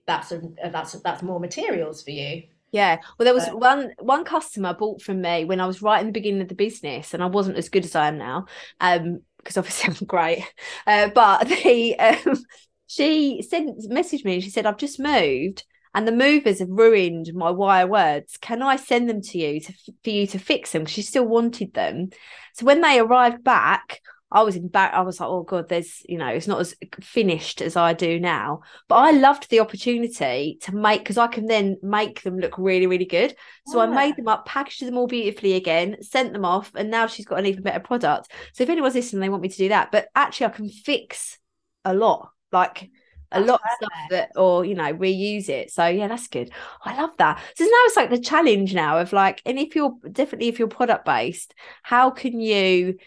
[0.07, 0.41] that's a
[0.73, 2.45] that's that's more materials for you.
[2.73, 3.01] Yeah.
[3.19, 6.13] Well, there was one one customer bought from me when I was right in the
[6.13, 8.47] beginning of the business, and I wasn't as good as I am now.
[8.81, 10.43] Um, because obviously I'm great.
[10.87, 12.43] Uh, but the um,
[12.87, 15.65] she sent messaged me and she said, I've just moved
[15.97, 18.37] and the movers have ruined my wire words.
[18.37, 19.73] Can I send them to you to,
[20.05, 20.83] for you to fix them?
[20.83, 22.11] Because she still wanted them.
[22.53, 24.93] So when they arrived back, I was in back.
[24.93, 28.21] I was like, oh god, there's you know, it's not as finished as I do
[28.21, 28.61] now.
[28.89, 32.87] But I loved the opportunity to make because I can then make them look really,
[32.87, 33.35] really good.
[33.69, 33.85] So yeah.
[33.85, 34.17] I made ah.
[34.17, 37.47] them up, packaged them all beautifully again, sent them off, and now she's got an
[37.47, 38.31] even better product.
[38.53, 39.93] So if anyone's listening, they want me to do that.
[39.93, 41.39] But actually, I can fix
[41.87, 42.91] a lot, like
[43.33, 45.71] a lot of stuff that, or you know, reuse it.
[45.71, 46.51] So yeah, that's good.
[46.85, 47.41] I love that.
[47.57, 50.69] So now it's like the challenge now of like, and if you're definitely if you're
[50.69, 52.99] product based, how can you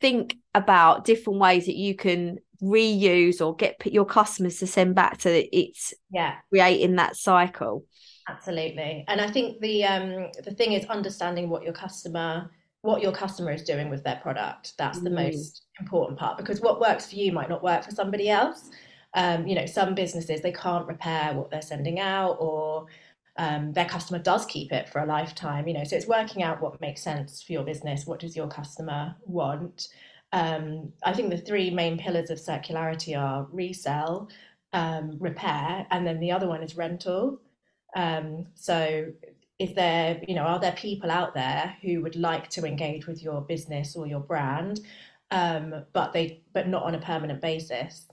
[0.00, 5.18] think about different ways that you can reuse or get your customers to send back
[5.18, 7.84] to it's yeah creating that cycle
[8.28, 12.50] absolutely and i think the um the thing is understanding what your customer
[12.82, 15.30] what your customer is doing with their product that's the mm.
[15.30, 18.70] most important part because what works for you might not work for somebody else
[19.14, 22.86] um, you know some businesses they can't repair what they're sending out or
[23.36, 26.60] um, their customer does keep it for a lifetime you know so it's working out
[26.60, 29.88] what makes sense for your business what does your customer want.
[30.32, 34.28] Um, i think the three main pillars of circularity are resell
[34.72, 37.40] um, repair and then the other one is rental.
[37.96, 39.06] Um, so
[39.58, 43.22] is there you know are there people out there who would like to engage with
[43.22, 44.80] your business or your brand
[45.30, 48.06] um, but they but not on a permanent basis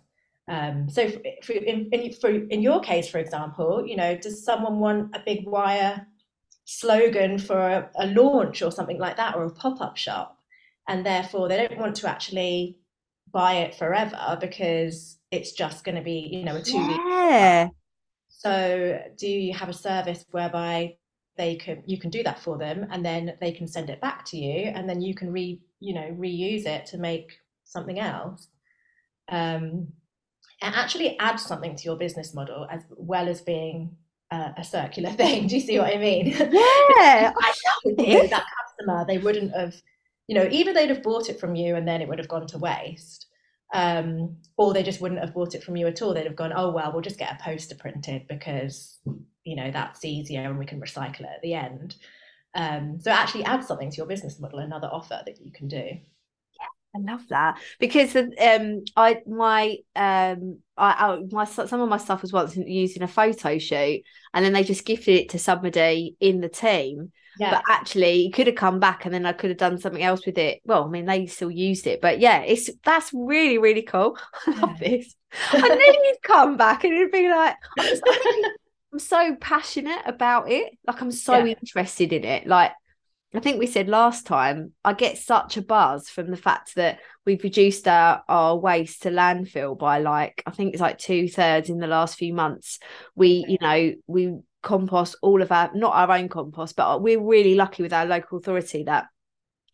[0.48, 4.44] um, so for, for, in, in, for, in your case, for example, you know, does
[4.44, 6.06] someone want a big wire
[6.66, 10.36] slogan for a, a launch or something like that, or a pop-up shop?
[10.88, 12.78] and therefore they don't want to actually
[13.32, 17.70] buy it forever because it's just going to be you know a two week Yeah.
[18.30, 20.96] so do you have a service whereby
[21.38, 24.26] they can you can do that for them and then they can send it back
[24.26, 27.32] to you and then you can re you know reuse it to make
[27.66, 28.48] something else
[29.30, 29.88] um,
[30.62, 33.96] and actually add something to your business model as well as being
[34.32, 37.34] uh, a circular thing do you see what i mean Yeah.
[37.42, 37.54] I
[37.86, 38.30] know, this.
[38.30, 38.46] that
[38.78, 39.76] customer they wouldn't have
[40.28, 42.48] you know either they'd have bought it from you and then it would have gone
[42.48, 43.28] to waste
[43.74, 46.54] um, or they just wouldn't have bought it from you at all they'd have gone
[46.56, 49.00] oh well we'll just get a poster printed because
[49.44, 51.96] you know that's easier and we can recycle it at the end
[52.56, 55.84] um, so actually add something to your business model another offer that you can do
[56.96, 57.60] I love that.
[57.80, 62.96] Because um I my um I, I my some of my stuff was once used
[62.98, 64.02] in a photo shoot
[64.34, 67.12] and then they just gifted it to somebody in the team.
[67.36, 67.50] Yeah.
[67.50, 70.26] But actually it could have come back and then I could have done something else
[70.26, 70.62] with it.
[70.64, 74.18] Well I mean they still used it but yeah it's that's really really cool.
[74.34, 74.80] I love Yeah.
[74.80, 75.14] this.
[75.62, 78.06] I knew you'd come back and it'd be like I'm so,
[78.94, 80.74] I'm so passionate about it.
[80.88, 81.46] Like I'm so Yeah.
[81.46, 82.48] interested in it.
[82.48, 82.72] Like
[83.34, 87.00] I think we said last time, I get such a buzz from the fact that
[87.26, 91.70] we've reduced our, our waste to landfill by like, I think it's like two thirds
[91.70, 92.80] in the last few months.
[93.14, 97.56] We, you know, we compost all of our, not our own compost, but we're really
[97.56, 99.08] lucky with our local authority that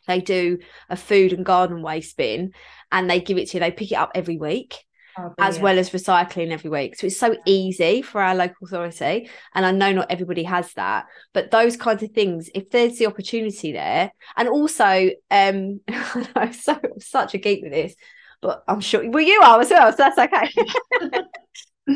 [0.07, 0.57] they do
[0.89, 2.53] a food and garden waste bin
[2.91, 4.83] and they give it to you, they pick it up every week
[5.17, 6.95] Oh, as well as recycling every week.
[6.95, 9.29] So it's so easy for our local authority.
[9.53, 13.07] And I know not everybody has that, but those kinds of things, if there's the
[13.07, 15.81] opportunity there, and also, um,
[16.35, 17.95] I'm so I'm such a geek with this,
[18.41, 20.51] but I'm sure well you are as well, so that's okay.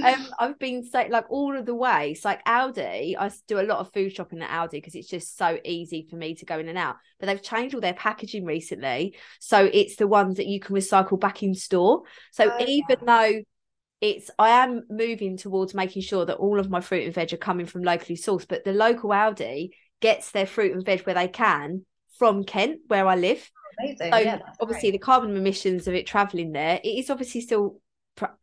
[0.04, 3.16] um, I've been like all of the ways, like Aldi.
[3.18, 6.16] I do a lot of food shopping at Aldi because it's just so easy for
[6.16, 6.98] me to go in and out.
[7.20, 11.20] But they've changed all their packaging recently, so it's the ones that you can recycle
[11.20, 12.04] back in store.
[12.32, 13.42] So Oh, even though
[14.02, 17.38] it's I am moving towards making sure that all of my fruit and veg are
[17.38, 19.70] coming from locally sourced, but the local Aldi
[20.02, 21.86] gets their fruit and veg where they can
[22.18, 23.50] from Kent, where I live.
[23.80, 24.12] Amazing.
[24.12, 25.00] So yeah, obviously great.
[25.00, 27.82] the carbon emissions of it traveling there, it is obviously still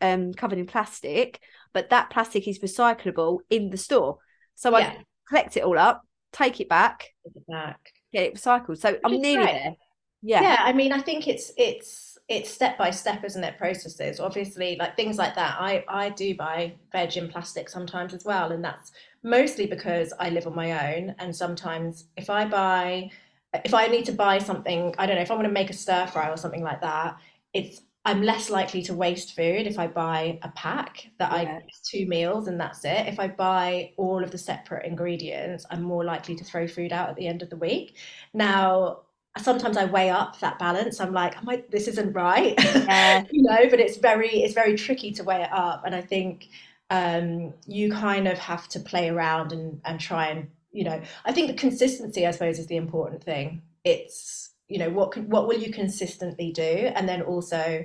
[0.01, 1.41] um, covered in plastic,
[1.73, 4.19] but that plastic is recyclable in the store.
[4.55, 4.89] So Yeah.
[4.89, 7.93] I collect it all up, take it back, it back.
[8.13, 8.79] get it recycled.
[8.79, 9.53] So I'm is nearly great.
[9.53, 9.77] there.
[10.25, 10.41] Yeah.
[10.43, 14.77] yeah i mean i think it's it's it's step by step isn't it processes obviously
[14.79, 18.65] like things like that i i do buy veg in plastic sometimes as well and
[18.65, 18.93] that's
[19.25, 23.11] mostly because i live on my own and sometimes if i buy
[23.65, 25.75] if i need to buy something i don't know if i want to make a
[25.75, 27.17] stir fry or something like that
[27.53, 31.59] it's i'm less likely to waste food if i buy a pack that Yeah.
[31.59, 35.83] i two meals and that's it if i buy all of the separate ingredients i'm
[35.83, 37.97] more likely to throw food out at the end of the week
[38.35, 39.01] now
[39.39, 41.01] sometimes I weigh up that balance.
[41.01, 43.25] I'm like, am I, this isn't right, Yeah.
[43.31, 45.85] you know, but it's very, it's very tricky to weigh it up.
[45.87, 46.49] And I think
[46.91, 51.33] um, you kind of have to play around and, and try and, you know, I
[51.33, 53.63] think the consistency, I suppose, is the important thing.
[53.85, 56.63] It's, you know, what can, what will you consistently do?
[56.63, 57.85] And then also,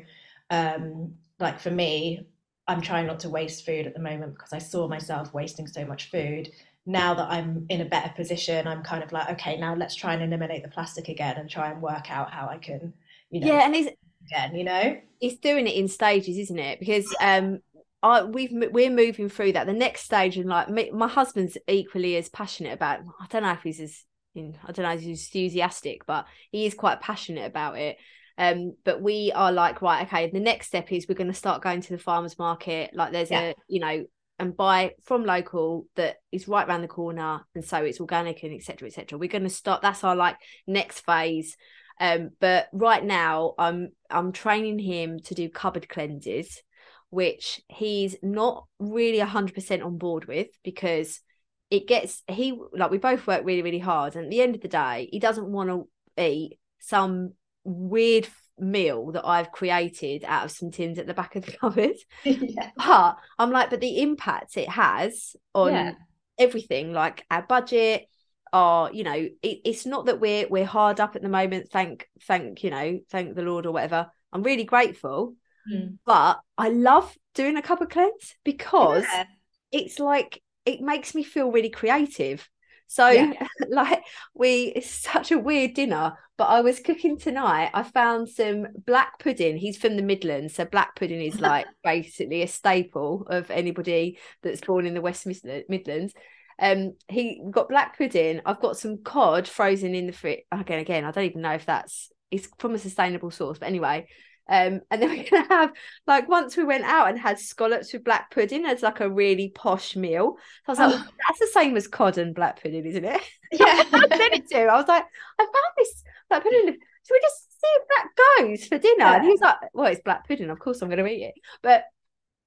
[0.49, 2.27] um, like for me,
[2.67, 5.85] I'm trying not to waste food at the moment because I saw myself wasting so
[5.85, 6.49] much food
[6.87, 10.13] now that I'm in a better position, I'm kind of like, okay, now let's try
[10.13, 12.93] and eliminate the plastic again and try and work out how I can,
[13.29, 13.89] you know, Yeah, and it's
[14.31, 14.97] again, you know?
[15.19, 16.79] it's doing it in stages, isn't it?
[16.79, 17.59] Because um,
[18.01, 19.67] I we've we're moving through that.
[19.67, 23.01] The next stage, and like me, my husband's equally as passionate about.
[23.19, 24.05] I don't know if he's as
[24.37, 27.97] in, I don't know he's enthusiastic, but he is quite passionate about it.
[28.37, 30.29] Um, but we are like, right, okay.
[30.29, 32.91] The next step is we're going to start going to the farmers market.
[32.93, 33.41] Like, there's Yeah.
[33.41, 34.05] a you know,
[34.39, 38.53] and buy from local that is right around the corner, and so it's organic and
[38.53, 38.87] etc.
[38.87, 39.17] etc.
[39.17, 39.81] We're going to start.
[39.81, 41.57] That's our like next phase.
[41.99, 46.61] Um, but right now I'm I'm training him to do cupboard cleanses,
[47.09, 51.21] which he's not really hundred percent on board with because
[51.69, 54.61] it gets he like we both work really really hard, and at the end of
[54.61, 55.87] the day, he doesn't want to
[56.21, 58.27] eat some weird
[58.59, 61.95] meal that I've created out of some tins at the back of the cupboard.
[62.23, 62.71] yeah.
[62.75, 65.91] But I'm like, but the impact it has on Yeah.
[66.39, 68.07] everything, like our budget,
[68.53, 69.33] our, you know, it,
[69.65, 71.69] it's not that we're we're hard up at the moment.
[71.71, 74.09] Thank, thank, you know, thank the Lord or whatever.
[74.31, 75.35] I'm really grateful,
[75.71, 75.97] Mm.
[76.05, 79.25] but I love doing a cup of cleanse because Yeah.
[79.73, 82.47] it's like it makes me feel really creative.
[82.87, 83.47] So Yeah.
[83.69, 84.03] like
[84.33, 87.71] we it's such a weird dinner, but I was cooking tonight.
[87.73, 89.57] I found some black pudding.
[89.57, 94.61] He's from the Midlands, so black pudding is like basically a staple of anybody that's
[94.61, 96.13] born in the West Midlands.
[96.59, 98.41] Um, he got black pudding.
[98.45, 100.39] I've got some cod frozen in the fridge.
[100.51, 103.59] Again, again, I don't even know if that's it's from a sustainable source.
[103.59, 104.07] But anyway,
[104.49, 105.71] um, and then we're gonna have
[106.05, 109.49] like once we went out and had scallops with black pudding as like a really
[109.49, 110.37] posh meal.
[110.65, 113.21] So I was like, well, that's the same as cod and black pudding, isn't it?
[113.51, 113.65] Yeah.
[113.65, 114.69] I said it to him.
[114.69, 115.05] I was like,
[115.39, 116.65] I found this black pudding.
[116.67, 118.07] Should we just see if that
[118.39, 119.05] goes for dinner?
[119.05, 120.49] And he was like, Well, it's black pudding.
[120.49, 121.35] Of course, I'm going to eat it.
[121.63, 121.85] But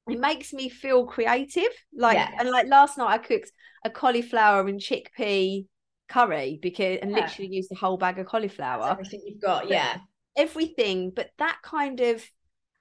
[0.09, 1.71] it makes me feel creative.
[1.97, 2.35] Like, Yes.
[2.39, 3.51] and like last night, I cooked
[3.85, 5.65] a cauliflower and chickpea
[6.11, 7.21] curry because and Yeah.
[7.21, 9.69] literally used a whole bag of That's cauliflower everything you've got.
[9.71, 9.99] Yeah.
[10.41, 12.25] Everything but that kind of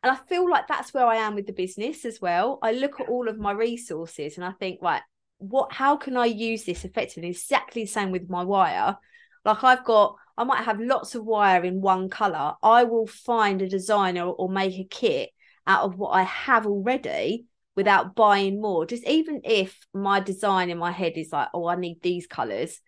[0.02, 2.58] and i feel like that's where i am with the business as well.
[2.62, 5.02] I look at all of my resources and i think right
[5.40, 7.30] what how can i use this effectively?
[7.30, 8.98] Exactly the same with my wire.
[9.46, 12.54] Like i've got i might have lots of wire in one color.
[12.64, 15.30] I will find a designer or make a kit
[15.68, 17.46] out of what i have already
[17.76, 18.86] without buying more.
[18.86, 22.80] Just even if my design in my head is like oh i need these colors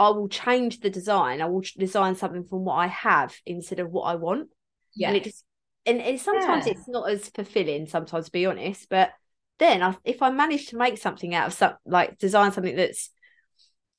[0.00, 1.42] I will change the design.
[1.42, 4.48] I will design something from what I have instead of what I want.
[4.94, 5.08] Yeah.
[5.08, 5.44] And it just
[5.86, 6.72] and, and sometimes Yeah.
[6.72, 7.86] it's not as fulfilling.
[7.86, 9.12] Sometimes, to be honest, but
[9.58, 13.10] then I, if I manage to make something out of some like design something that's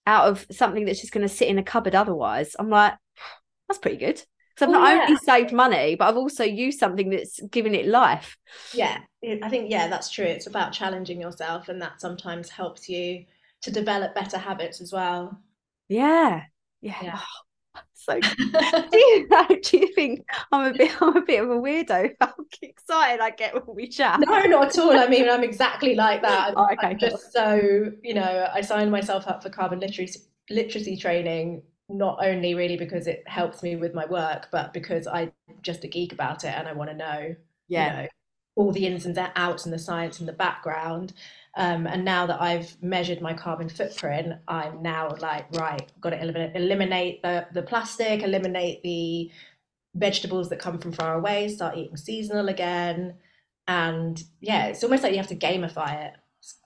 [0.08, 2.94] out of something that's just going to sit in a cupboard, otherwise, I'm like,
[3.68, 4.16] that's pretty good.
[4.56, 5.10] Because I've Oh, not yeah.
[5.10, 8.38] only saved money, but I've also used something that's given it life.
[8.74, 9.00] Yeah,
[9.44, 10.26] I think yeah, that's true.
[10.26, 13.26] It's about challenging yourself, and that sometimes helps you
[13.62, 15.40] to develop better habits as well.
[15.92, 16.44] Yeah,
[16.82, 16.96] yeah.
[17.02, 17.20] Yeah.
[17.76, 19.28] Oh, so do you
[19.64, 22.16] do you think I'm a bit I'm a bit of a weirdo?
[22.20, 24.20] How excited I get when we chat.
[24.20, 24.98] No, not at all.
[24.98, 26.54] I mean, I'm exactly like that.
[26.56, 27.10] Oh, okay, I'm cool.
[27.10, 32.56] just so, you know, I signed myself up for carbon literacy literacy training not only
[32.56, 35.32] really because it helps me with my work, but because I'm
[35.62, 37.36] just a geek about it and I want to know,
[37.68, 37.86] Yeah.
[37.98, 38.08] you know,
[38.56, 41.14] all the ins and outs and the science and the background.
[41.58, 46.22] Um, and now that I've measured my carbon footprint, I'm now like, right, got to
[46.22, 49.30] eliminate, eliminate the, the plastic, eliminate the
[49.96, 53.16] vegetables that come from far away, start eating seasonal again.
[53.68, 56.14] And yeah, it's almost like you have to gamify it.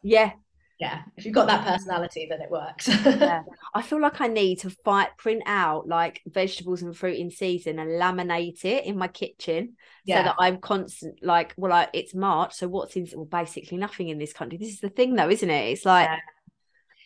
[0.04, 0.34] Yeah.
[0.80, 2.90] Yeah, if you've got that personality, then it works.
[2.90, 3.44] Yeah.
[3.74, 7.80] I feel like I need to fight print out like vegetables and fruit in season
[7.80, 9.78] and laminate it in my kitchen
[10.12, 14.10] so that I'm constant like well I, it's March so what's in well basically nothing
[14.10, 16.12] in this country this is the thing though isn't it it's like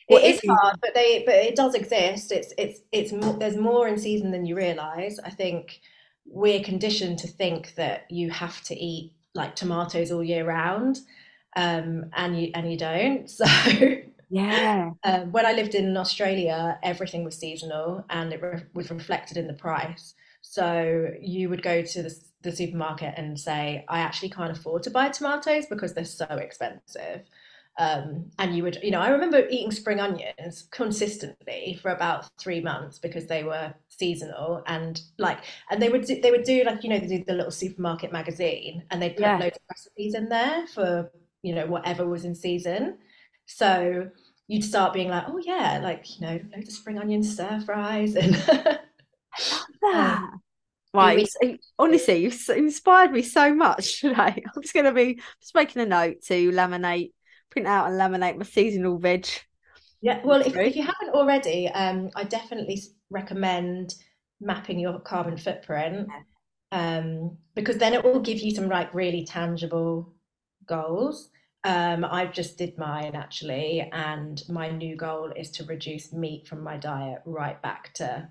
[0.10, 0.18] Yeah.
[0.18, 2.32] it is hard, but they but it does exist.
[2.32, 5.20] It's it's it's more, there's more in season than you realize.
[5.20, 5.80] I think
[6.26, 11.00] we're conditioned to think that you have to eat like tomatoes all year round,
[11.56, 13.30] um, and you and you don't.
[13.40, 13.46] So
[14.30, 19.38] yeah um, when I lived in Australia, everything was seasonal and it re- was reflected
[19.38, 20.14] in the price.
[20.42, 24.92] So you would go to the, the supermarket and say, I actually can't afford to
[24.92, 27.22] buy tomatoes because they're so expensive.
[27.78, 32.60] Um, and you would, you know, I remember eating spring onions consistently for about three
[32.60, 35.40] months because they were seasonal and like,
[35.72, 38.12] and they would do, they would do like, you know, they do the little supermarket
[38.12, 39.38] magazine and they'd put Yeah.
[39.40, 41.10] loads of recipes in there for,
[41.42, 42.98] you know, whatever was in season.
[43.46, 44.10] So
[44.48, 48.16] you'd start being like, oh yeah, like, you know, loads of spring onion stir fries
[48.16, 48.36] and
[49.84, 50.40] Ah.
[50.94, 54.44] right we- honestly you've inspired me so much today.
[54.56, 57.12] I'm just gonna be just making a note to laminate
[57.52, 59.28] print out and laminate my seasonal veg.
[60.02, 63.96] Yeah, well, if, if you haven't already, um, I definitely recommend
[64.40, 66.08] mapping your carbon footprint
[66.72, 70.14] um, because then it will give you some like really tangible
[70.70, 71.30] goals.
[71.66, 76.64] Um, I just did mine actually, and my new goal is to reduce meat from
[76.64, 78.30] my diet right back to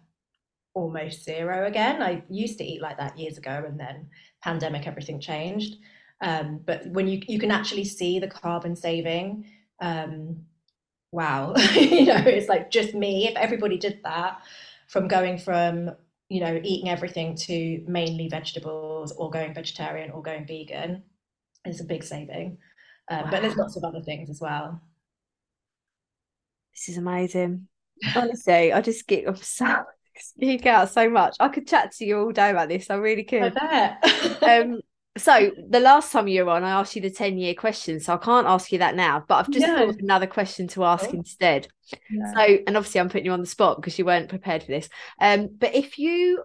[0.72, 2.00] almost zero again.
[2.00, 4.08] I used to eat like that years ago, and then
[4.42, 5.76] pandemic, everything changed.
[6.22, 9.44] Um, but when you you can actually see the carbon saving,
[9.80, 10.44] um,
[11.12, 13.28] wow, you know, it's like just me.
[13.28, 14.40] If everybody did that,
[14.86, 15.90] from going from
[16.30, 21.02] you know eating everything to mainly vegetables, or going vegetarian, or going vegan,
[21.68, 22.58] it's a big saving.
[23.10, 24.80] Um, But there's lots of other things as well.
[26.74, 27.66] this is amazing
[28.16, 29.66] honestly I just get so
[30.40, 33.22] geek out so much I could chat to you all day about this I really
[33.40, 33.98] I could bet.
[34.42, 34.80] um
[35.16, 38.14] so the last time you were on I asked you the 10 year question so
[38.14, 39.74] I can't ask you that now but I've just No.
[39.74, 41.16] thought of another question to ask Oh.
[41.16, 41.68] instead
[42.10, 42.32] Yeah.
[42.36, 44.88] so and obviously I'm putting you on the spot because you weren't prepared for this
[45.20, 46.44] um but if you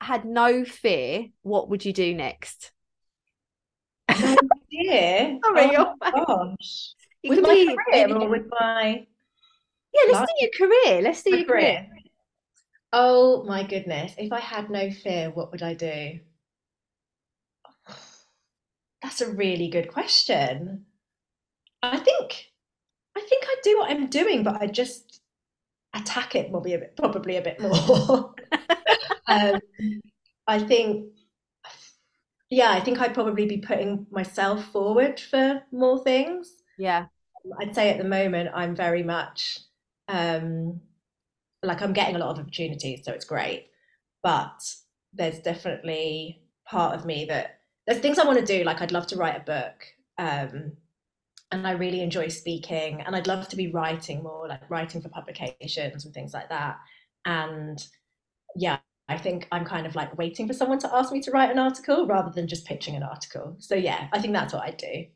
[0.00, 2.72] had no fear what would you do next
[4.08, 4.36] No
[4.72, 5.40] idea.
[5.44, 5.96] Sorry, Oh my
[6.26, 6.94] gosh.
[7.22, 9.06] It With my be career or with my
[9.94, 10.28] yeah let's life.
[10.28, 11.88] do your career let's do my your career career?
[12.94, 14.14] Oh my goodness.
[14.16, 16.20] If I had no fear, what would I do?
[19.02, 20.86] That's a really good question.
[21.82, 22.52] I think
[23.16, 25.20] I think I'd do what I'm doing, but I just
[25.94, 28.34] attack it probably a bit probably a bit more.
[29.28, 29.60] um,
[30.46, 31.12] I think,
[32.50, 36.50] yeah, I think I'd probably be putting myself forward for more things.
[36.78, 37.06] Yeah.
[37.60, 39.58] I'd say at the moment I'm very much
[40.08, 40.80] um,
[41.62, 43.68] like I'm getting a lot of opportunities, so it's great.
[44.22, 44.60] But
[45.12, 48.64] there's definitely part of me that there's things I want to do.
[48.64, 49.84] Like I'd love to write a book,
[50.18, 50.72] um,
[51.50, 55.08] and I really enjoy speaking, and I'd love to be writing more, like writing for
[55.08, 56.76] publications and things like that.
[57.26, 57.84] And
[58.56, 58.78] yeah,
[59.08, 61.58] I think I'm kind of like waiting for someone to ask me to write an
[61.58, 63.56] article rather than just pitching an article.
[63.58, 65.06] So yeah, I think that's what I do.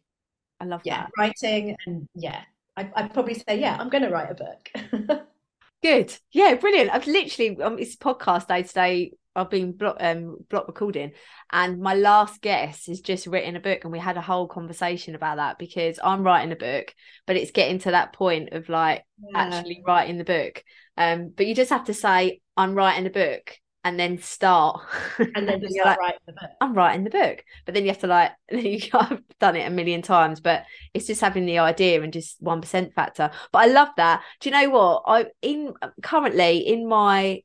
[0.61, 1.11] I love yeah, that.
[1.17, 2.43] writing and yeah,
[2.77, 5.23] I, I'd probably say yeah, I'm going to write a book.
[5.83, 6.17] Good.
[6.33, 6.91] Yeah, brilliant.
[6.93, 9.13] I've literally um, it's podcast day today.
[9.37, 11.13] I've been block um block recording,
[11.53, 15.15] and my last guest has just written a book, and we had a whole conversation
[15.15, 16.93] about that because I'm writing a book,
[17.27, 19.39] but it's getting to that point of like Yeah.
[19.39, 20.65] actually writing the book.
[20.97, 23.57] Um, but you just have to say I'm writing a book
[23.89, 24.83] and then start,
[25.19, 26.51] and then just you're like, writing the book.
[26.61, 27.43] I'm writing the book.
[27.65, 31.07] But then you have to like, you I've done it a million times, but it's
[31.07, 33.31] just having the idea and just one percent factor.
[33.51, 34.23] But I love that.
[34.41, 35.03] Do you know what?
[35.07, 35.73] I in
[36.03, 37.43] currently in my,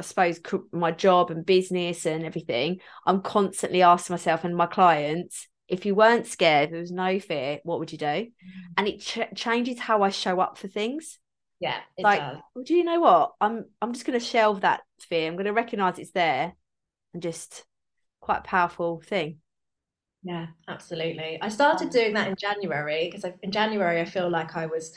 [0.00, 0.40] I suppose
[0.72, 5.94] my job and business and everything, I'm constantly asking myself and my clients, if you
[5.94, 8.04] weren't scared, there was no fear, what would you do?
[8.06, 8.30] Mm.
[8.76, 11.18] And it ch- changes how I show up for things
[11.60, 12.38] Yeah, it like does.
[12.54, 15.46] well, do you know what i'm i'm just going to shelve that fear i'm going
[15.46, 16.54] to recognize it's there
[17.14, 17.64] and just
[18.20, 19.38] quite a powerful thing
[20.22, 21.38] Yeah, absolutely.
[21.40, 24.94] I started doing that in January because in January I feel like I was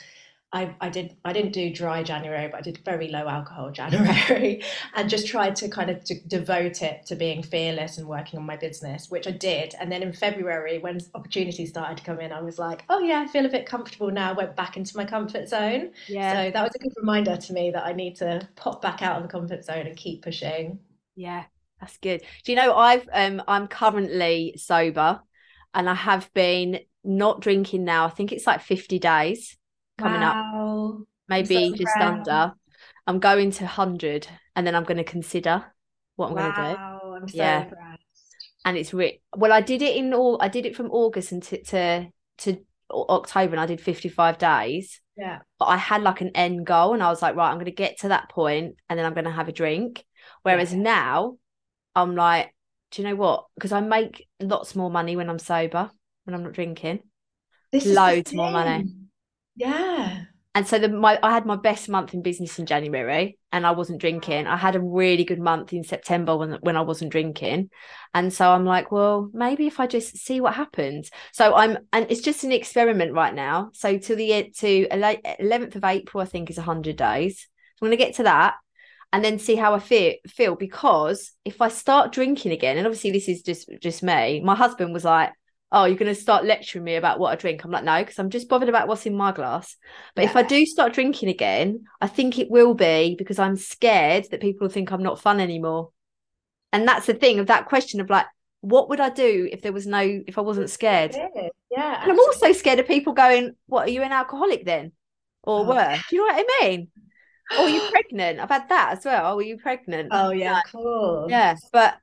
[0.54, 4.62] I, I did I didn't do dry January, but I did very low alcohol January
[4.94, 8.44] and just tried to kind of to devote it to being fearless and working on
[8.44, 9.74] my business, which I did.
[9.80, 13.20] And then in February, when opportunities started to come in, I was like, oh yeah,
[13.20, 14.30] I feel a bit comfortable now.
[14.30, 15.92] I Went back into my comfort zone.
[16.06, 19.00] yeah So that was a good reminder to me that I need to pop back
[19.02, 20.78] out of the comfort zone and keep pushing.
[21.14, 21.44] yeah
[21.80, 25.20] that's good do you know i've um i'm currently sober
[25.74, 29.56] and i have been not drinking now i think it's like 50 days
[29.98, 30.36] coming up
[31.28, 32.18] maybe just proud.
[32.18, 32.54] under
[33.06, 34.26] i'm going to 100
[34.56, 35.64] and then i'm going to consider
[36.16, 37.62] what i'm going to do Wow, I'm so Yeah.
[37.64, 38.02] impressed.
[38.64, 41.42] and it's re- well i did it in all i did it from august and
[41.44, 42.06] to to,
[42.38, 42.58] to
[42.90, 45.38] october and i did 55 days Yeah.
[45.58, 47.70] but i had like an end goal and i was like right i'm going to
[47.72, 50.04] get to that point and then i'm going to have a drink
[50.42, 50.80] whereas Yeah.
[50.80, 51.36] now
[51.94, 52.54] i'm like
[52.90, 55.90] do you know what because i make lots more money when i'm sober
[56.24, 57.00] when i'm not drinking
[57.70, 58.92] This is Loads more money.
[59.54, 60.24] Yeah.
[60.54, 63.72] and so the my I had my best month in business in January and I
[63.72, 64.46] wasn't drinking.
[64.46, 67.70] I had a really good month in September when when I wasn't drinking.
[68.14, 71.10] And so I'm like, well, maybe if I just see what happens.
[71.32, 73.70] So I'm and it's just an experiment right now.
[73.74, 77.40] So to the to 11th of April I think is 100 days.
[77.78, 78.54] So I'm going to get to that
[79.12, 83.10] and then see how I feel feel because if I start drinking again and obviously
[83.10, 84.40] this is just just me.
[84.40, 85.32] My husband was like
[85.74, 87.64] Oh, you're going to start lecturing me about what I drink.
[87.64, 89.76] I'm like, no, because I'm just bothered about what's in my glass.
[90.14, 94.26] But if I do start drinking again, I think it will be because I'm scared
[94.30, 95.90] that people will think I'm not fun anymore.
[96.74, 98.26] And that's the thing of that question of like,
[98.60, 101.16] what would I do if there was no, if I wasn't scared?
[101.70, 102.02] Yeah.
[102.02, 104.92] And I'm also scared of people going, what, are you an alcoholic then?
[105.42, 105.64] Or Oh.
[105.64, 105.96] were?
[106.10, 106.88] Do you know what I mean?
[107.58, 108.40] Or are you pregnant?
[108.40, 109.32] I've had that as well.
[109.32, 110.10] Oh, are you pregnant?
[110.12, 111.30] Oh yeah, of course.
[111.30, 111.54] Yeah.
[111.72, 111.96] But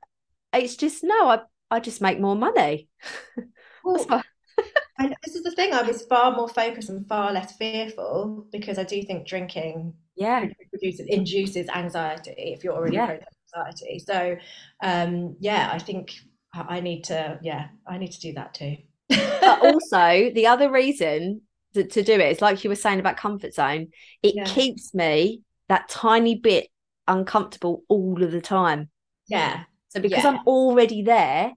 [0.52, 1.40] it's just, no, I,
[1.70, 2.88] I just make more money.
[3.84, 4.06] Well,
[4.98, 5.72] and this is the thing.
[5.72, 10.46] I was far more focused and far less fearful because I do think drinking yeah.
[10.70, 13.18] produces induces anxiety if you're already Yeah.
[13.54, 13.98] anxiety.
[13.98, 14.36] So,
[14.82, 16.12] um, yeah, I think
[16.54, 17.38] I I need to.
[17.42, 18.76] Yeah, I need to do that too.
[19.08, 21.42] but also the other reason
[21.74, 23.88] to, to do it is like you were saying about comfort zone
[24.22, 24.44] it Yeah.
[24.44, 26.68] keeps me that tiny bit
[27.08, 28.88] uncomfortable all of the time
[29.28, 30.30] yeah, so because Yeah.
[30.30, 31.52] i'm already there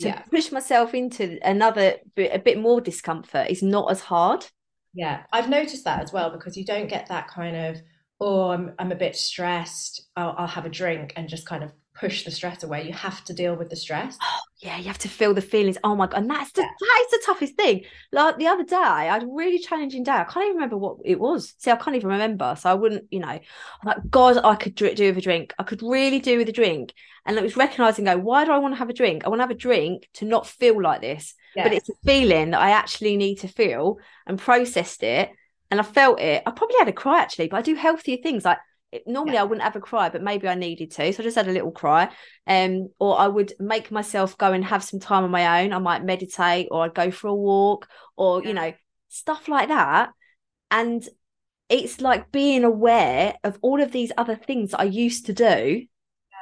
[0.00, 0.22] to Yeah.
[0.30, 4.46] push myself into another a bit more discomfort is not as hard
[4.94, 5.24] yeah.
[5.32, 7.82] I've noticed that as well because you don't get that kind of,
[8.20, 10.08] oh, I'm I'm a bit stressed.
[10.16, 12.86] I'll, I'll have a drink and just kind of push the stress away.
[12.86, 14.16] You have to deal with the stress.
[14.22, 15.78] Oh, yeah you have to feel the feelings.
[15.84, 16.68] Oh my god and that's the Yeah.
[16.80, 17.84] that is the toughest thing.
[18.12, 20.12] Like the other day i had a really challenging day.
[20.12, 21.54] I can't even remember what it was.
[21.58, 23.28] See i can't even remember so i wouldn't you know.
[23.28, 23.40] I'm
[23.84, 25.54] like god i could do, do with a drink.
[25.58, 26.92] I could really do with a drink.
[27.26, 29.24] And it was recognizing go why do i want to have a drink?
[29.24, 31.34] I want to have a drink to not feel like this.
[31.54, 35.30] But it's a feeling that i actually need to feel and processed it
[35.70, 36.42] and i felt it.
[36.46, 38.58] I probably had a cry actually but i do healthier things like
[39.06, 39.40] normally Yeah.
[39.40, 41.12] I wouldn't have a cry, but maybe I needed to.
[41.12, 42.10] So I just had a little cry.
[42.46, 45.72] Um, or I would make myself go and have some time on my own.
[45.72, 48.48] I might meditate or I'd go for a walk or, Yeah.
[48.48, 48.72] you know,
[49.08, 50.10] stuff like that.
[50.70, 51.06] And
[51.68, 55.86] it's like being aware of all of these other things that I used to do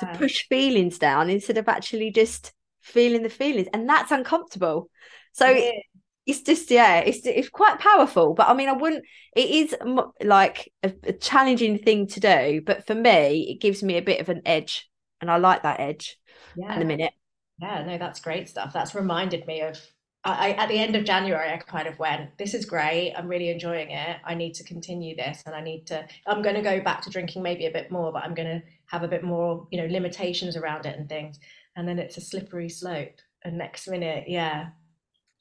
[0.01, 4.91] to push feelings down instead of actually just feeling the feelings and that's uncomfortable
[5.33, 5.71] so yeah.
[6.27, 9.05] It's just yeah it's it's quite powerful but i mean i wouldn't
[9.35, 9.77] it is
[10.22, 14.20] like a, a challenging thing to do but for me it gives me a bit
[14.20, 16.18] of an edge and i like that edge
[16.57, 16.74] yeah.
[16.74, 17.12] in a minute
[17.61, 19.81] yeah no that's great stuff that's reminded me of
[20.27, 23.14] I, at the end of January, I kind of went, this is great.
[23.16, 24.16] I'm really enjoying it.
[24.24, 27.11] I need to continue this and I need to, I'm going to go back to
[27.11, 29.87] drinking maybe a bit more, but I'm going to have a bit more, you know,
[29.87, 31.39] limitations around it and things.
[31.77, 33.20] And then it's a slippery slope.
[33.45, 34.70] And next minute, yeah.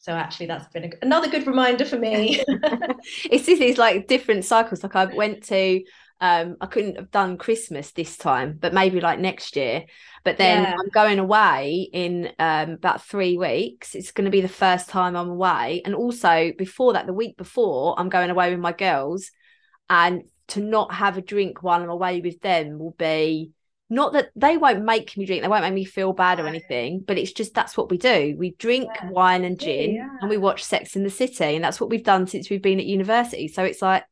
[0.06, 2.44] So actually, that's been a, another good reminder for me.
[2.48, 4.84] it's this is like different cycles.
[4.84, 5.82] Like I went to
[6.22, 9.86] um I couldn't have done Christmas this time, but maybe like next year.
[10.24, 10.76] But then yeah.
[10.80, 13.96] I'm going away in um about three weeks.
[13.96, 17.36] It's going to be the first time I'm away, and also before that, the week
[17.36, 19.32] before, I'm going away with my girls,
[19.90, 23.54] and to not have a drink while I'm away with them will be
[23.90, 27.04] not that they won't make me drink they won't make me feel bad or anything
[27.06, 29.10] but it's just that's what we do we drink yeah.
[29.10, 30.10] wine and gin yeah.
[30.22, 32.80] and we watch sex in the city and that's what we've done since we've been
[32.80, 34.04] at university so it's like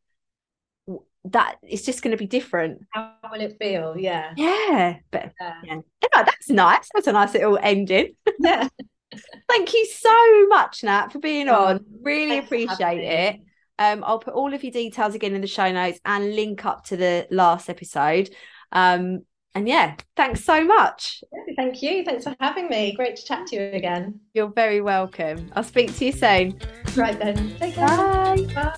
[1.26, 2.86] that it's just going to be different.
[2.90, 3.96] How will it feel?
[3.98, 4.34] Yeah.
[4.36, 4.98] Yeah.
[5.12, 5.54] But yeah.
[5.64, 5.80] yeah.
[6.14, 6.90] That's nice.
[6.94, 8.16] That's a nice little ending.
[8.40, 8.68] Yeah.
[9.48, 11.86] Thank you so much, Nat, for being oh, on.
[12.02, 13.40] Really appreciate it.
[13.80, 16.86] Um, I'll put all of your details again in the show notes and link up
[16.86, 18.30] to the last episode.
[18.72, 19.22] Um,
[19.56, 21.24] and yeah, thanks so much.
[21.56, 22.04] Thank you.
[22.04, 22.94] Thanks for having me.
[22.96, 24.20] Great to chat to you again.
[24.34, 25.52] You're very welcome.
[25.56, 26.60] I'll speak to you soon.
[26.96, 27.56] Right then.
[27.60, 27.88] Take care.
[27.88, 28.48] Bye.
[28.54, 28.76] Bye.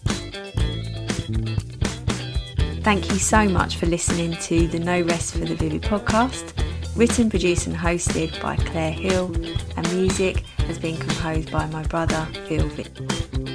[2.81, 6.53] Thank you so much for listening to the No Rest for the Vivid podcast,
[6.95, 9.33] written, produced, and hosted by Claire Hill,
[9.75, 13.54] and music has been composed by my brother Phil Vitt.